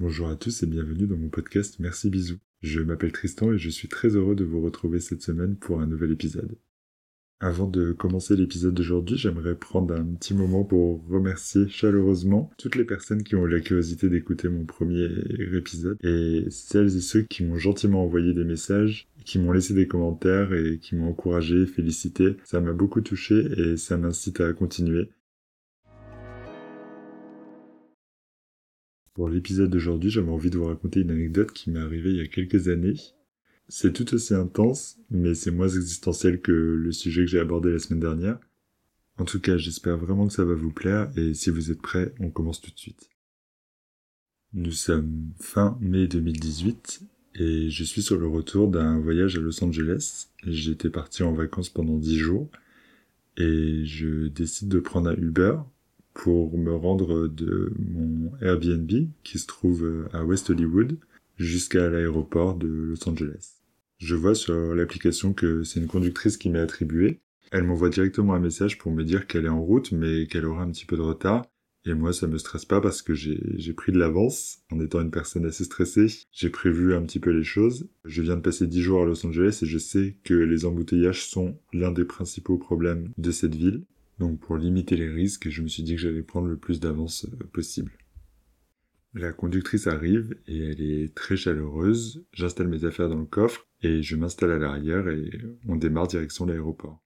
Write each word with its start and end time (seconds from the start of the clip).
Bonjour 0.00 0.30
à 0.30 0.34
tous 0.34 0.62
et 0.62 0.66
bienvenue 0.66 1.06
dans 1.06 1.18
mon 1.18 1.28
podcast 1.28 1.76
Merci 1.78 2.08
Bisous. 2.08 2.38
Je 2.62 2.80
m'appelle 2.80 3.12
Tristan 3.12 3.52
et 3.52 3.58
je 3.58 3.68
suis 3.68 3.86
très 3.86 4.16
heureux 4.16 4.34
de 4.34 4.44
vous 4.44 4.62
retrouver 4.62 4.98
cette 4.98 5.20
semaine 5.20 5.56
pour 5.56 5.82
un 5.82 5.86
nouvel 5.86 6.10
épisode. 6.10 6.56
Avant 7.38 7.66
de 7.66 7.92
commencer 7.92 8.34
l'épisode 8.34 8.72
d'aujourd'hui, 8.72 9.18
j'aimerais 9.18 9.56
prendre 9.56 9.94
un 9.94 10.06
petit 10.14 10.32
moment 10.32 10.64
pour 10.64 11.06
remercier 11.06 11.68
chaleureusement 11.68 12.50
toutes 12.56 12.76
les 12.76 12.86
personnes 12.86 13.22
qui 13.22 13.36
ont 13.36 13.46
eu 13.46 13.50
la 13.50 13.60
curiosité 13.60 14.08
d'écouter 14.08 14.48
mon 14.48 14.64
premier 14.64 15.06
épisode 15.54 15.98
et 16.02 16.46
celles 16.48 16.96
et 16.96 17.02
ceux 17.02 17.24
qui 17.24 17.44
m'ont 17.44 17.58
gentiment 17.58 18.02
envoyé 18.02 18.32
des 18.32 18.44
messages, 18.44 19.06
qui 19.26 19.38
m'ont 19.38 19.52
laissé 19.52 19.74
des 19.74 19.86
commentaires 19.86 20.54
et 20.54 20.78
qui 20.78 20.96
m'ont 20.96 21.10
encouragé, 21.10 21.66
félicité. 21.66 22.38
Ça 22.44 22.62
m'a 22.62 22.72
beaucoup 22.72 23.02
touché 23.02 23.34
et 23.58 23.76
ça 23.76 23.98
m'incite 23.98 24.40
à 24.40 24.54
continuer. 24.54 25.10
Pour 29.20 29.28
l'épisode 29.28 29.68
d'aujourd'hui, 29.68 30.08
j'avais 30.08 30.30
envie 30.30 30.48
de 30.48 30.56
vous 30.56 30.64
raconter 30.64 31.00
une 31.00 31.10
anecdote 31.10 31.52
qui 31.52 31.70
m'est 31.70 31.78
arrivée 31.78 32.08
il 32.08 32.16
y 32.16 32.22
a 32.22 32.26
quelques 32.26 32.68
années. 32.68 32.94
C'est 33.68 33.92
tout 33.92 34.14
aussi 34.14 34.32
intense, 34.32 34.96
mais 35.10 35.34
c'est 35.34 35.50
moins 35.50 35.68
existentiel 35.68 36.40
que 36.40 36.52
le 36.52 36.90
sujet 36.90 37.26
que 37.26 37.30
j'ai 37.30 37.38
abordé 37.38 37.70
la 37.70 37.80
semaine 37.80 38.00
dernière. 38.00 38.38
En 39.18 39.26
tout 39.26 39.38
cas, 39.38 39.58
j'espère 39.58 39.98
vraiment 39.98 40.26
que 40.26 40.32
ça 40.32 40.46
va 40.46 40.54
vous 40.54 40.70
plaire, 40.70 41.12
et 41.18 41.34
si 41.34 41.50
vous 41.50 41.70
êtes 41.70 41.82
prêts, 41.82 42.14
on 42.18 42.30
commence 42.30 42.62
tout 42.62 42.70
de 42.70 42.78
suite. 42.78 43.10
Nous 44.54 44.72
sommes 44.72 45.32
fin 45.38 45.76
mai 45.82 46.06
2018, 46.06 47.02
et 47.34 47.68
je 47.68 47.84
suis 47.84 48.00
sur 48.00 48.16
le 48.16 48.26
retour 48.26 48.68
d'un 48.68 49.00
voyage 49.00 49.36
à 49.36 49.40
Los 49.40 49.62
Angeles. 49.62 50.28
J'étais 50.46 50.88
parti 50.88 51.22
en 51.24 51.34
vacances 51.34 51.68
pendant 51.68 51.98
10 51.98 52.16
jours, 52.16 52.48
et 53.36 53.84
je 53.84 54.28
décide 54.28 54.68
de 54.68 54.80
prendre 54.80 55.10
un 55.10 55.16
Uber 55.16 55.58
pour 56.14 56.56
me 56.58 56.74
rendre 56.74 57.28
de 57.28 57.72
mon 57.78 58.32
Airbnb 58.40 58.90
qui 59.22 59.38
se 59.38 59.46
trouve 59.46 60.08
à 60.12 60.24
West 60.24 60.50
Hollywood 60.50 60.98
jusqu'à 61.36 61.88
l'aéroport 61.88 62.56
de 62.56 62.68
Los 62.68 63.08
Angeles. 63.08 63.60
Je 63.98 64.14
vois 64.14 64.34
sur 64.34 64.74
l'application 64.74 65.32
que 65.32 65.62
c'est 65.62 65.80
une 65.80 65.86
conductrice 65.86 66.36
qui 66.36 66.50
m'est 66.50 66.58
attribuée. 66.58 67.20
Elle 67.52 67.64
m'envoie 67.64 67.90
directement 67.90 68.34
un 68.34 68.40
message 68.40 68.78
pour 68.78 68.92
me 68.92 69.04
dire 69.04 69.26
qu'elle 69.26 69.46
est 69.46 69.50
en 69.50 69.62
route 69.62 69.92
mais 69.92 70.26
qu'elle 70.26 70.46
aura 70.46 70.62
un 70.62 70.70
petit 70.70 70.86
peu 70.86 70.96
de 70.96 71.02
retard. 71.02 71.46
Et 71.86 71.94
moi, 71.94 72.12
ça 72.12 72.26
me 72.26 72.36
stresse 72.36 72.66
pas 72.66 72.80
parce 72.80 73.00
que 73.00 73.14
j'ai 73.14 73.72
pris 73.72 73.90
de 73.92 73.98
l'avance. 73.98 74.58
En 74.70 74.80
étant 74.80 75.00
une 75.00 75.10
personne 75.10 75.46
assez 75.46 75.64
stressée, 75.64 76.06
j'ai 76.30 76.50
prévu 76.50 76.94
un 76.94 77.02
petit 77.02 77.20
peu 77.20 77.30
les 77.30 77.44
choses. 77.44 77.88
Je 78.04 78.20
viens 78.20 78.36
de 78.36 78.42
passer 78.42 78.66
10 78.66 78.82
jours 78.82 79.02
à 79.02 79.06
Los 79.06 79.24
Angeles 79.26 79.60
et 79.62 79.66
je 79.66 79.78
sais 79.78 80.16
que 80.24 80.34
les 80.34 80.66
embouteillages 80.66 81.26
sont 81.26 81.58
l'un 81.72 81.90
des 81.90 82.04
principaux 82.04 82.58
problèmes 82.58 83.10
de 83.16 83.30
cette 83.30 83.54
ville. 83.54 83.84
Donc 84.20 84.38
pour 84.38 84.58
limiter 84.58 84.96
les 84.96 85.08
risques, 85.08 85.48
je 85.48 85.62
me 85.62 85.68
suis 85.68 85.82
dit 85.82 85.94
que 85.94 86.00
j'allais 86.00 86.22
prendre 86.22 86.46
le 86.46 86.58
plus 86.58 86.78
d'avance 86.78 87.24
euh, 87.24 87.44
possible. 87.52 87.90
La 89.14 89.32
conductrice 89.32 89.86
arrive 89.86 90.36
et 90.46 90.58
elle 90.58 90.82
est 90.82 91.14
très 91.14 91.36
chaleureuse. 91.36 92.24
J'installe 92.34 92.68
mes 92.68 92.84
affaires 92.84 93.08
dans 93.08 93.18
le 93.18 93.24
coffre 93.24 93.66
et 93.82 94.02
je 94.02 94.16
m'installe 94.16 94.52
à 94.52 94.58
l'arrière 94.58 95.08
et 95.08 95.30
on 95.66 95.74
démarre 95.74 96.06
direction 96.06 96.44
l'aéroport. 96.44 97.02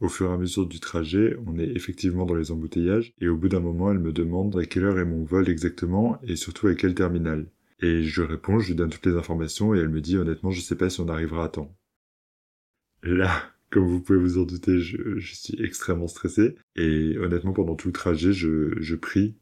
Au 0.00 0.08
fur 0.08 0.28
et 0.28 0.34
à 0.34 0.36
mesure 0.36 0.66
du 0.66 0.80
trajet, 0.80 1.36
on 1.46 1.56
est 1.56 1.70
effectivement 1.70 2.26
dans 2.26 2.34
les 2.34 2.50
embouteillages 2.50 3.14
et 3.20 3.28
au 3.28 3.36
bout 3.36 3.48
d'un 3.48 3.60
moment, 3.60 3.92
elle 3.92 4.00
me 4.00 4.12
demande 4.12 4.58
à 4.58 4.66
quelle 4.66 4.84
heure 4.84 4.98
est 4.98 5.06
mon 5.06 5.22
vol 5.22 5.48
exactement 5.48 6.20
et 6.24 6.34
surtout 6.34 6.66
à 6.66 6.74
quel 6.74 6.96
terminal. 6.96 7.46
Et 7.80 8.02
je 8.02 8.22
réponds, 8.22 8.58
je 8.58 8.68
lui 8.68 8.74
donne 8.74 8.90
toutes 8.90 9.06
les 9.06 9.16
informations 9.16 9.72
et 9.72 9.78
elle 9.78 9.88
me 9.88 10.00
dit 10.00 10.18
honnêtement, 10.18 10.50
je 10.50 10.60
sais 10.60 10.76
pas 10.76 10.90
si 10.90 11.00
on 11.00 11.08
arrivera 11.08 11.44
à 11.44 11.48
temps. 11.48 11.74
Là, 13.04 13.55
comme 13.70 13.86
vous 13.86 14.00
pouvez 14.00 14.18
vous 14.18 14.38
en 14.38 14.44
douter, 14.44 14.78
je, 14.78 15.18
suis 15.20 15.60
extrêmement 15.62 16.08
stressé. 16.08 16.56
Et 16.76 17.16
honnêtement, 17.18 17.52
pendant 17.52 17.74
tout 17.74 17.88
le 17.88 17.92
trajet, 17.92 18.32
je, 18.32 18.74
je 18.80 18.96
prie. 18.96 19.36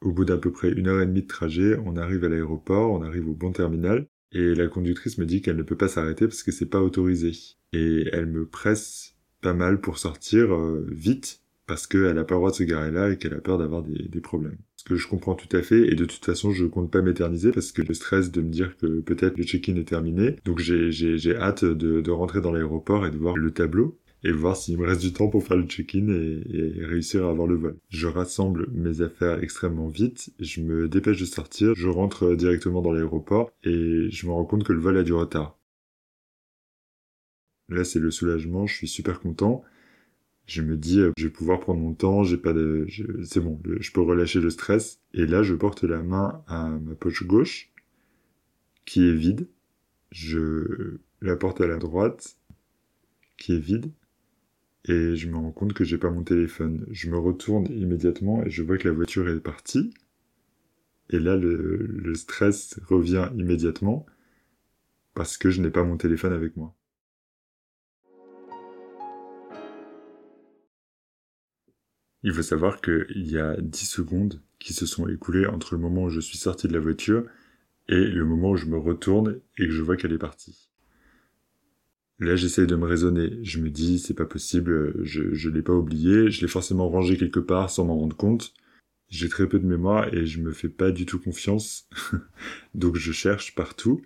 Au 0.00 0.12
bout 0.12 0.24
d'à 0.24 0.36
peu 0.36 0.52
près 0.52 0.70
une 0.70 0.88
heure 0.88 1.00
et 1.00 1.06
demie 1.06 1.22
de 1.22 1.26
trajet, 1.26 1.78
on 1.84 1.96
arrive 1.96 2.24
à 2.24 2.28
l'aéroport, 2.28 2.90
on 2.90 3.02
arrive 3.02 3.28
au 3.28 3.34
bon 3.34 3.52
terminal. 3.52 4.06
Et 4.32 4.54
la 4.54 4.66
conductrice 4.66 5.18
me 5.18 5.24
dit 5.24 5.40
qu'elle 5.40 5.56
ne 5.56 5.62
peut 5.62 5.76
pas 5.76 5.88
s'arrêter 5.88 6.26
parce 6.26 6.42
que 6.42 6.52
c'est 6.52 6.66
pas 6.66 6.82
autorisé. 6.82 7.32
Et 7.72 8.08
elle 8.12 8.26
me 8.26 8.46
presse 8.46 9.14
pas 9.40 9.54
mal 9.54 9.80
pour 9.80 9.98
sortir 9.98 10.54
euh, 10.54 10.86
vite 10.90 11.40
parce 11.66 11.86
qu'elle 11.86 12.18
a 12.18 12.24
pas 12.24 12.34
le 12.34 12.40
droit 12.40 12.50
de 12.50 12.56
se 12.56 12.62
garer 12.64 12.90
là 12.90 13.10
et 13.10 13.18
qu'elle 13.18 13.34
a 13.34 13.40
peur 13.40 13.58
d'avoir 13.58 13.82
des, 13.82 14.08
des 14.08 14.20
problèmes 14.20 14.58
que 14.84 14.96
je 14.96 15.08
comprends 15.08 15.34
tout 15.34 15.54
à 15.56 15.62
fait, 15.62 15.90
et 15.90 15.94
de 15.94 16.04
toute 16.04 16.24
façon, 16.24 16.50
je 16.52 16.66
compte 16.66 16.90
pas 16.90 17.02
m'éterniser 17.02 17.52
parce 17.52 17.72
que 17.72 17.82
le 17.82 17.94
stress 17.94 18.30
de 18.30 18.42
me 18.42 18.50
dire 18.50 18.76
que 18.76 19.00
peut-être 19.00 19.38
le 19.38 19.44
check-in 19.44 19.76
est 19.76 19.88
terminé. 19.88 20.36
Donc 20.44 20.58
j'ai 20.60 21.36
hâte 21.36 21.64
de, 21.64 22.00
de 22.00 22.10
rentrer 22.10 22.40
dans 22.40 22.52
l'aéroport 22.52 23.06
et 23.06 23.10
de 23.10 23.16
voir 23.16 23.36
le 23.36 23.50
tableau 23.50 23.98
et 24.24 24.32
voir 24.32 24.56
s'il 24.56 24.78
me 24.78 24.86
reste 24.86 25.02
du 25.02 25.12
temps 25.12 25.28
pour 25.28 25.44
faire 25.44 25.56
le 25.56 25.66
check-in 25.66 26.08
et, 26.08 26.42
et, 26.50 26.84
réussir 26.84 27.26
à 27.26 27.30
avoir 27.30 27.46
le 27.46 27.56
vol. 27.56 27.76
Je 27.90 28.06
rassemble 28.06 28.68
mes 28.72 29.02
affaires 29.02 29.42
extrêmement 29.42 29.88
vite, 29.88 30.30
je 30.40 30.62
me 30.62 30.88
dépêche 30.88 31.20
de 31.20 31.26
sortir, 31.26 31.74
je 31.74 31.88
rentre 31.88 32.34
directement 32.34 32.80
dans 32.80 32.92
l'aéroport 32.92 33.50
et 33.64 34.08
je 34.10 34.26
me 34.26 34.32
rends 34.32 34.46
compte 34.46 34.64
que 34.64 34.72
le 34.72 34.80
vol 34.80 34.96
a 34.96 35.02
du 35.02 35.12
retard. 35.12 35.58
Là, 37.68 37.84
c'est 37.84 37.98
le 37.98 38.10
soulagement, 38.10 38.66
je 38.66 38.74
suis 38.74 38.88
super 38.88 39.20
content 39.20 39.62
je 40.46 40.62
me 40.62 40.76
dis 40.76 41.00
euh, 41.00 41.12
je 41.16 41.24
vais 41.26 41.32
pouvoir 41.32 41.60
prendre 41.60 41.80
mon 41.80 41.94
temps, 41.94 42.22
j'ai 42.24 42.36
pas 42.36 42.52
de 42.52 42.86
c'est 43.24 43.40
bon, 43.40 43.60
je 43.80 43.92
peux 43.92 44.00
relâcher 44.02 44.40
le 44.40 44.50
stress 44.50 45.00
et 45.14 45.26
là 45.26 45.42
je 45.42 45.54
porte 45.54 45.84
la 45.84 46.02
main 46.02 46.42
à 46.46 46.68
ma 46.68 46.94
poche 46.94 47.24
gauche 47.26 47.70
qui 48.84 49.08
est 49.08 49.14
vide. 49.14 49.48
Je 50.12 50.98
la 51.22 51.36
porte 51.36 51.60
à 51.60 51.66
la 51.66 51.78
droite 51.78 52.36
qui 53.36 53.54
est 53.54 53.58
vide 53.58 53.90
et 54.86 55.16
je 55.16 55.28
me 55.28 55.36
rends 55.36 55.52
compte 55.52 55.72
que 55.72 55.84
j'ai 55.84 55.98
pas 55.98 56.10
mon 56.10 56.24
téléphone. 56.24 56.86
Je 56.90 57.10
me 57.10 57.18
retourne 57.18 57.66
immédiatement 57.72 58.44
et 58.44 58.50
je 58.50 58.62
vois 58.62 58.78
que 58.78 58.88
la 58.88 58.94
voiture 58.94 59.28
est 59.28 59.40
partie. 59.40 59.92
Et 61.10 61.18
là 61.18 61.36
le, 61.36 61.76
le 61.76 62.14
stress 62.14 62.78
revient 62.86 63.30
immédiatement 63.36 64.06
parce 65.14 65.38
que 65.38 65.50
je 65.50 65.62
n'ai 65.62 65.70
pas 65.70 65.84
mon 65.84 65.96
téléphone 65.96 66.32
avec 66.32 66.56
moi. 66.56 66.74
Il 72.24 72.32
faut 72.32 72.42
savoir 72.42 72.80
qu'il 72.80 73.30
y 73.30 73.38
a 73.38 73.54
10 73.60 73.84
secondes 73.84 74.40
qui 74.58 74.72
se 74.72 74.86
sont 74.86 75.06
écoulées 75.06 75.46
entre 75.46 75.74
le 75.74 75.80
moment 75.80 76.04
où 76.04 76.08
je 76.08 76.20
suis 76.20 76.38
sorti 76.38 76.66
de 76.66 76.72
la 76.72 76.80
voiture 76.80 77.26
et 77.86 78.00
le 78.00 78.24
moment 78.24 78.52
où 78.52 78.56
je 78.56 78.64
me 78.64 78.78
retourne 78.78 79.40
et 79.58 79.66
que 79.66 79.70
je 79.70 79.82
vois 79.82 79.98
qu'elle 79.98 80.14
est 80.14 80.18
partie. 80.18 80.70
Là, 82.18 82.34
j'essaye 82.34 82.66
de 82.66 82.76
me 82.76 82.86
raisonner. 82.86 83.38
Je 83.42 83.60
me 83.60 83.68
dis, 83.68 83.98
c'est 83.98 84.14
pas 84.14 84.24
possible, 84.24 85.04
je, 85.04 85.34
je 85.34 85.50
l'ai 85.50 85.60
pas 85.60 85.74
oublié, 85.74 86.30
je 86.30 86.40
l'ai 86.40 86.48
forcément 86.48 86.88
rangé 86.88 87.18
quelque 87.18 87.40
part 87.40 87.68
sans 87.68 87.84
m'en 87.84 87.98
rendre 87.98 88.16
compte. 88.16 88.54
J'ai 89.10 89.28
très 89.28 89.46
peu 89.46 89.58
de 89.58 89.66
mémoire 89.66 90.12
et 90.14 90.24
je 90.24 90.40
me 90.40 90.52
fais 90.52 90.70
pas 90.70 90.92
du 90.92 91.04
tout 91.04 91.18
confiance. 91.18 91.90
Donc 92.74 92.96
je 92.96 93.12
cherche 93.12 93.54
partout. 93.54 94.00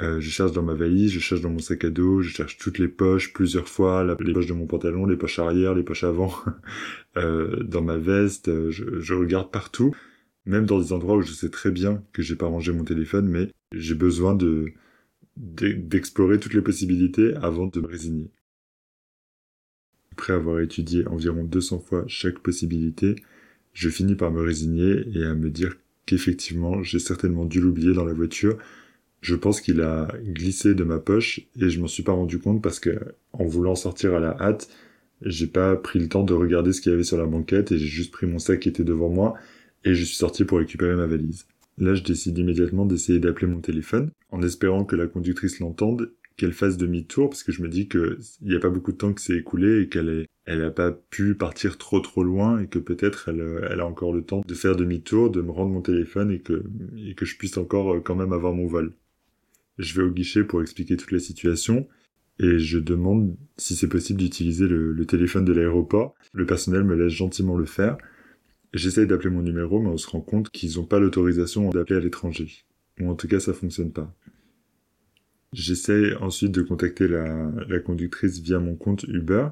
Euh, 0.00 0.20
je 0.20 0.30
cherche 0.30 0.52
dans 0.52 0.62
ma 0.62 0.74
valise, 0.74 1.10
je 1.10 1.18
cherche 1.18 1.40
dans 1.40 1.50
mon 1.50 1.58
sac 1.58 1.84
à 1.84 1.90
dos, 1.90 2.20
je 2.20 2.30
cherche 2.30 2.56
toutes 2.56 2.78
les 2.78 2.86
poches 2.86 3.32
plusieurs 3.32 3.68
fois, 3.68 4.04
les 4.20 4.32
poches 4.32 4.46
de 4.46 4.52
mon 4.52 4.66
pantalon, 4.66 5.06
les 5.06 5.16
poches 5.16 5.40
arrière, 5.40 5.74
les 5.74 5.82
poches 5.82 6.04
avant, 6.04 6.32
euh, 7.16 7.64
dans 7.64 7.82
ma 7.82 7.96
veste, 7.96 8.48
euh, 8.48 8.70
je, 8.70 9.00
je, 9.00 9.14
regarde 9.14 9.50
partout, 9.50 9.92
même 10.46 10.66
dans 10.66 10.78
des 10.78 10.92
endroits 10.92 11.16
où 11.16 11.22
je 11.22 11.32
sais 11.32 11.50
très 11.50 11.72
bien 11.72 12.04
que 12.12 12.22
j'ai 12.22 12.36
pas 12.36 12.46
rangé 12.46 12.72
mon 12.72 12.84
téléphone, 12.84 13.26
mais 13.28 13.48
j'ai 13.72 13.94
besoin 13.94 14.34
de 14.34 14.72
d'explorer 15.36 16.40
toutes 16.40 16.54
les 16.54 16.62
possibilités 16.62 17.32
avant 17.36 17.68
de 17.68 17.80
me 17.80 17.86
résigner. 17.86 18.32
Après 20.12 20.32
avoir 20.32 20.58
étudié 20.58 21.06
environ 21.06 21.44
200 21.44 21.78
fois 21.78 22.04
chaque 22.08 22.40
possibilité, 22.40 23.14
je 23.72 23.88
finis 23.88 24.16
par 24.16 24.32
me 24.32 24.40
résigner 24.40 25.04
et 25.14 25.24
à 25.24 25.34
me 25.34 25.48
dire 25.48 25.76
qu'effectivement 26.06 26.82
j'ai 26.82 26.98
certainement 26.98 27.44
dû 27.44 27.60
l'oublier 27.60 27.94
dans 27.94 28.04
la 28.04 28.14
voiture 28.14 28.58
je 29.20 29.34
pense 29.34 29.60
qu'il 29.60 29.80
a 29.80 30.08
glissé 30.24 30.74
de 30.74 30.84
ma 30.84 30.98
poche 30.98 31.40
et 31.60 31.70
je 31.70 31.80
m'en 31.80 31.88
suis 31.88 32.02
pas 32.02 32.12
rendu 32.12 32.38
compte 32.38 32.62
parce 32.62 32.80
que 32.80 32.98
en 33.32 33.44
voulant 33.44 33.74
sortir 33.74 34.14
à 34.14 34.20
la 34.20 34.36
hâte, 34.40 34.68
j'ai 35.22 35.48
pas 35.48 35.76
pris 35.76 35.98
le 35.98 36.08
temps 36.08 36.22
de 36.22 36.34
regarder 36.34 36.72
ce 36.72 36.80
qu'il 36.80 36.92
y 36.92 36.94
avait 36.94 37.04
sur 37.04 37.18
la 37.18 37.26
banquette 37.26 37.72
et 37.72 37.78
j'ai 37.78 37.86
juste 37.86 38.12
pris 38.12 38.26
mon 38.26 38.38
sac 38.38 38.60
qui 38.60 38.68
était 38.68 38.84
devant 38.84 39.08
moi 39.08 39.34
et 39.84 39.94
je 39.94 40.04
suis 40.04 40.16
sorti 40.16 40.44
pour 40.44 40.58
récupérer 40.58 40.94
ma 40.94 41.06
valise. 41.06 41.46
Là, 41.78 41.94
je 41.94 42.02
décide 42.02 42.38
immédiatement 42.38 42.86
d'essayer 42.86 43.20
d'appeler 43.20 43.46
mon 43.46 43.60
téléphone, 43.60 44.10
en 44.30 44.42
espérant 44.42 44.84
que 44.84 44.96
la 44.96 45.06
conductrice 45.06 45.60
l'entende, 45.60 46.12
qu'elle 46.36 46.52
fasse 46.52 46.76
demi-tour, 46.76 47.30
parce 47.30 47.42
que 47.44 47.52
je 47.52 47.62
me 47.62 47.68
dis 47.68 47.88
que 47.88 48.18
il 48.42 48.48
n'y 48.48 48.56
a 48.56 48.60
pas 48.60 48.70
beaucoup 48.70 48.92
de 48.92 48.96
temps 48.96 49.12
qui 49.12 49.24
s'est 49.24 49.36
écoulé 49.36 49.82
et 49.82 49.88
qu'elle 49.88 50.08
est, 50.08 50.26
elle 50.44 50.62
a 50.64 50.70
pas 50.70 50.92
pu 50.92 51.34
partir 51.34 51.78
trop 51.78 52.00
trop 52.00 52.24
loin 52.24 52.60
et 52.60 52.66
que 52.68 52.78
peut-être 52.78 53.28
elle, 53.28 53.66
elle 53.70 53.80
a 53.80 53.86
encore 53.86 54.12
le 54.12 54.22
temps 54.22 54.42
de 54.46 54.54
faire 54.54 54.76
demi-tour, 54.76 55.30
de 55.30 55.40
me 55.40 55.50
rendre 55.50 55.72
mon 55.72 55.82
téléphone 55.82 56.32
et 56.32 56.40
que, 56.40 56.64
et 56.96 57.14
que 57.14 57.24
je 57.24 57.36
puisse 57.36 57.56
encore 57.56 57.94
euh, 57.94 58.00
quand 58.00 58.16
même 58.16 58.32
avoir 58.32 58.54
mon 58.54 58.66
vol. 58.66 58.92
Je 59.78 59.94
vais 59.94 60.06
au 60.06 60.10
guichet 60.10 60.44
pour 60.44 60.60
expliquer 60.60 60.96
toute 60.96 61.12
la 61.12 61.20
situation 61.20 61.88
et 62.40 62.58
je 62.58 62.78
demande 62.78 63.36
si 63.56 63.74
c'est 63.74 63.88
possible 63.88 64.20
d'utiliser 64.20 64.66
le, 64.66 65.04
téléphone 65.06 65.44
de 65.44 65.52
l'aéroport. 65.52 66.14
Le 66.32 66.46
personnel 66.46 66.84
me 66.84 66.94
laisse 66.94 67.12
gentiment 67.12 67.56
le 67.56 67.66
faire 67.66 67.96
J'essaye 68.74 69.06
d'appeler 69.06 69.30
mon 69.30 69.40
numéro, 69.40 69.80
mais 69.80 69.88
on 69.88 69.96
se 69.96 70.08
rend 70.08 70.20
compte 70.20 70.50
qu'ils 70.50 70.76
n'ont 70.76 70.84
pas 70.84 71.00
l'autorisation 71.00 71.70
d'appeler 71.70 71.96
à 71.96 72.02
l'étranger. 72.02 72.64
Ou 73.00 73.08
en 73.08 73.14
tout 73.14 73.26
cas, 73.26 73.40
ça 73.40 73.54
fonctionne 73.54 73.92
pas. 73.92 74.14
J'essaye 75.54 76.14
ensuite 76.16 76.52
de 76.52 76.60
contacter 76.60 77.08
la, 77.08 77.80
conductrice 77.82 78.40
via 78.40 78.58
mon 78.58 78.76
compte 78.76 79.04
Uber. 79.04 79.48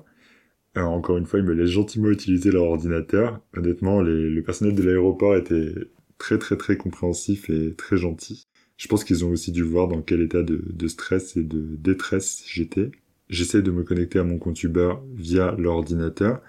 Alors, 0.74 0.92
encore 0.92 1.16
une 1.16 1.24
fois, 1.24 1.38
ils 1.38 1.46
me 1.46 1.54
laissent 1.54 1.70
gentiment 1.70 2.10
utiliser 2.10 2.50
leur 2.50 2.64
ordinateur. 2.64 3.40
Honnêtement, 3.56 4.02
le 4.02 4.42
personnel 4.42 4.74
de 4.74 4.82
l'aéroport 4.82 5.34
était 5.36 5.72
très 6.18 6.38
très 6.38 6.56
très 6.56 6.76
compréhensif 6.76 7.48
et 7.48 7.74
très 7.74 7.96
gentil. 7.96 8.45
Je 8.76 8.88
pense 8.88 9.04
qu'ils 9.04 9.24
ont 9.24 9.30
aussi 9.30 9.52
dû 9.52 9.62
voir 9.62 9.88
dans 9.88 10.02
quel 10.02 10.20
état 10.20 10.42
de, 10.42 10.88
stress 10.88 11.36
et 11.36 11.42
de 11.42 11.76
détresse 11.76 12.44
j'étais. 12.46 12.90
J'essaie 13.28 13.62
de 13.62 13.70
me 13.70 13.82
connecter 13.82 14.18
à 14.18 14.24
mon 14.24 14.38
compte 14.38 14.62
Uber 14.62 14.94
via 15.14 15.52
l'ordinateur 15.52 16.42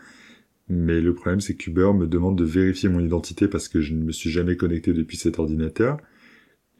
mais 0.69 0.99
le 0.99 1.13
problème, 1.13 1.39
c'est 1.39 1.55
qu'Uber 1.55 1.91
me 1.93 2.07
demande 2.07 2.37
de 2.37 2.43
vérifier 2.43 2.89
mon 2.89 2.99
identité 2.99 3.47
parce 3.47 3.69
que 3.69 3.81
je 3.81 3.93
ne 3.93 4.03
me 4.03 4.11
suis 4.11 4.29
jamais 4.29 4.57
connecté 4.57 4.93
depuis 4.93 5.17
cet 5.17 5.39
ordinateur. 5.39 5.97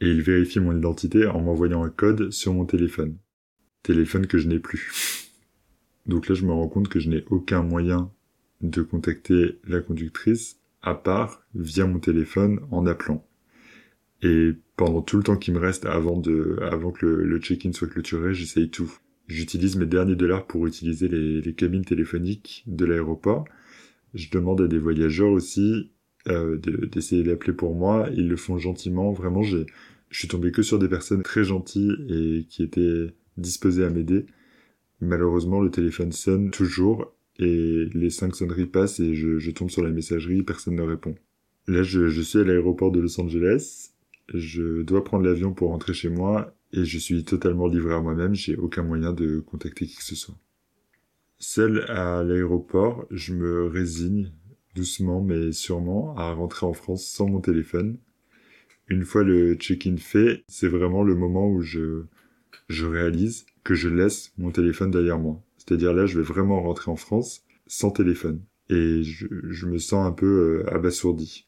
Et 0.00 0.10
il 0.10 0.22
vérifie 0.22 0.60
mon 0.60 0.76
identité 0.76 1.26
en 1.26 1.40
m'envoyant 1.40 1.82
un 1.82 1.90
code 1.90 2.30
sur 2.30 2.52
mon 2.52 2.66
téléphone. 2.66 3.16
Téléphone 3.82 4.26
que 4.26 4.38
je 4.38 4.48
n'ai 4.48 4.58
plus. 4.58 5.30
Donc 6.06 6.28
là, 6.28 6.34
je 6.34 6.44
me 6.44 6.52
rends 6.52 6.68
compte 6.68 6.88
que 6.88 7.00
je 7.00 7.08
n'ai 7.08 7.24
aucun 7.30 7.62
moyen 7.62 8.10
de 8.60 8.82
contacter 8.82 9.58
la 9.66 9.80
conductrice 9.80 10.60
à 10.82 10.94
part 10.94 11.42
via 11.54 11.86
mon 11.86 11.98
téléphone 11.98 12.60
en 12.70 12.86
appelant. 12.86 13.27
Et 14.22 14.52
pendant 14.76 15.02
tout 15.02 15.16
le 15.16 15.22
temps 15.22 15.36
qui 15.36 15.52
me 15.52 15.58
reste 15.58 15.86
avant 15.86 16.18
de, 16.18 16.58
avant 16.62 16.90
que 16.90 17.06
le, 17.06 17.38
check-in 17.38 17.72
soit 17.72 17.88
clôturé, 17.88 18.34
j'essaye 18.34 18.70
tout. 18.70 18.92
J'utilise 19.28 19.76
mes 19.76 19.86
derniers 19.86 20.16
dollars 20.16 20.46
pour 20.46 20.66
utiliser 20.66 21.08
les, 21.08 21.54
cabines 21.54 21.84
téléphoniques 21.84 22.64
de 22.66 22.84
l'aéroport 22.84 23.44
je 24.14 24.30
demande 24.30 24.60
à 24.60 24.68
des 24.68 24.78
voyageurs 24.78 25.30
aussi 25.30 25.90
euh, 26.28 26.58
d'essayer 26.90 27.22
d'appeler 27.22 27.52
pour 27.52 27.74
moi. 27.74 28.08
Ils 28.14 28.28
le 28.28 28.36
font 28.36 28.58
gentiment. 28.58 29.12
Vraiment, 29.12 29.42
j'ai, 29.42 29.66
je 30.10 30.18
suis 30.18 30.28
tombé 30.28 30.50
que 30.50 30.62
sur 30.62 30.78
des 30.78 30.88
personnes 30.88 31.22
très 31.22 31.44
gentilles 31.44 31.96
et 32.08 32.44
qui 32.48 32.62
étaient 32.62 33.14
disposées 33.36 33.84
à 33.84 33.90
m'aider. 33.90 34.26
Malheureusement, 35.00 35.60
le 35.60 35.70
téléphone 35.70 36.12
sonne 36.12 36.50
toujours 36.50 37.14
et 37.38 37.88
les 37.94 38.10
cinq 38.10 38.34
sonneries 38.34 38.66
passent 38.66 38.98
et 39.00 39.14
je, 39.14 39.38
je 39.38 39.50
tombe 39.52 39.70
sur 39.70 39.84
la 39.84 39.90
messagerie, 39.90 40.42
personne 40.42 40.74
ne 40.74 40.82
répond. 40.82 41.14
Là, 41.68 41.82
je, 41.82 42.08
je 42.08 42.22
suis 42.22 42.40
à 42.40 42.44
l'aéroport 42.44 42.90
de 42.90 43.00
Los 43.00 43.20
Angeles. 43.20 43.90
Je 44.34 44.82
dois 44.82 45.04
prendre 45.04 45.24
l'avion 45.24 45.54
pour 45.54 45.70
rentrer 45.70 45.94
chez 45.94 46.10
moi 46.10 46.54
et 46.72 46.84
je 46.84 46.98
suis 46.98 47.24
totalement 47.24 47.66
livré 47.66 47.94
à 47.94 48.00
moi-même. 48.00 48.34
J'ai 48.34 48.56
aucun 48.56 48.82
moyen 48.82 49.12
de 49.12 49.40
contacter 49.40 49.86
qui 49.86 49.96
que 49.96 50.04
ce 50.04 50.16
soit. 50.16 50.36
Seul 51.38 51.84
à 51.88 52.22
l'aéroport, 52.24 53.06
je 53.10 53.32
me 53.32 53.66
résigne, 53.66 54.32
doucement 54.74 55.22
mais 55.22 55.52
sûrement, 55.52 56.16
à 56.16 56.32
rentrer 56.32 56.66
en 56.66 56.72
France 56.72 57.06
sans 57.06 57.28
mon 57.28 57.40
téléphone. 57.40 57.96
Une 58.88 59.04
fois 59.04 59.22
le 59.22 59.54
check-in 59.54 59.96
fait, 59.96 60.44
c'est 60.48 60.68
vraiment 60.68 61.02
le 61.02 61.14
moment 61.14 61.48
où 61.48 61.60
je, 61.60 62.04
je 62.68 62.86
réalise 62.86 63.46
que 63.64 63.74
je 63.74 63.88
laisse 63.88 64.32
mon 64.38 64.50
téléphone 64.50 64.90
derrière 64.90 65.18
moi. 65.18 65.42
C'est-à-dire 65.58 65.92
là, 65.92 66.06
je 66.06 66.18
vais 66.18 66.24
vraiment 66.24 66.62
rentrer 66.62 66.90
en 66.90 66.96
France 66.96 67.44
sans 67.66 67.90
téléphone. 67.90 68.40
Et 68.70 69.02
je, 69.02 69.26
je 69.44 69.66
me 69.66 69.78
sens 69.78 70.06
un 70.06 70.12
peu 70.12 70.64
euh, 70.66 70.74
abasourdi. 70.74 71.47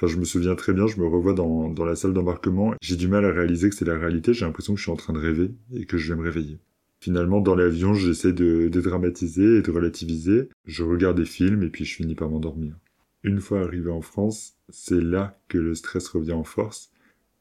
Enfin, 0.00 0.06
je 0.06 0.18
me 0.18 0.24
souviens 0.24 0.54
très 0.54 0.72
bien, 0.72 0.86
je 0.86 1.00
me 1.00 1.06
revois 1.06 1.32
dans, 1.32 1.70
dans 1.70 1.84
la 1.84 1.96
salle 1.96 2.12
d'embarquement. 2.12 2.72
J'ai 2.80 2.94
du 2.94 3.08
mal 3.08 3.24
à 3.24 3.32
réaliser 3.32 3.68
que 3.68 3.74
c'est 3.74 3.84
la 3.84 3.98
réalité. 3.98 4.32
J'ai 4.32 4.44
l'impression 4.44 4.74
que 4.74 4.78
je 4.78 4.84
suis 4.84 4.92
en 4.92 4.96
train 4.96 5.12
de 5.12 5.18
rêver 5.18 5.50
et 5.74 5.86
que 5.86 5.98
je 5.98 6.12
vais 6.12 6.20
me 6.20 6.24
réveiller. 6.24 6.58
Finalement, 7.00 7.40
dans 7.40 7.56
l'avion, 7.56 7.94
j'essaie 7.94 8.32
de 8.32 8.68
dédramatiser 8.68 9.56
et 9.56 9.62
de 9.62 9.70
relativiser. 9.72 10.50
Je 10.66 10.84
regarde 10.84 11.16
des 11.16 11.24
films 11.24 11.64
et 11.64 11.68
puis 11.68 11.84
je 11.84 11.96
finis 11.96 12.14
par 12.14 12.30
m'endormir. 12.30 12.76
Une 13.24 13.40
fois 13.40 13.62
arrivé 13.62 13.90
en 13.90 14.00
France, 14.00 14.54
c'est 14.68 15.00
là 15.00 15.40
que 15.48 15.58
le 15.58 15.74
stress 15.74 16.06
revient 16.06 16.32
en 16.32 16.44
force. 16.44 16.92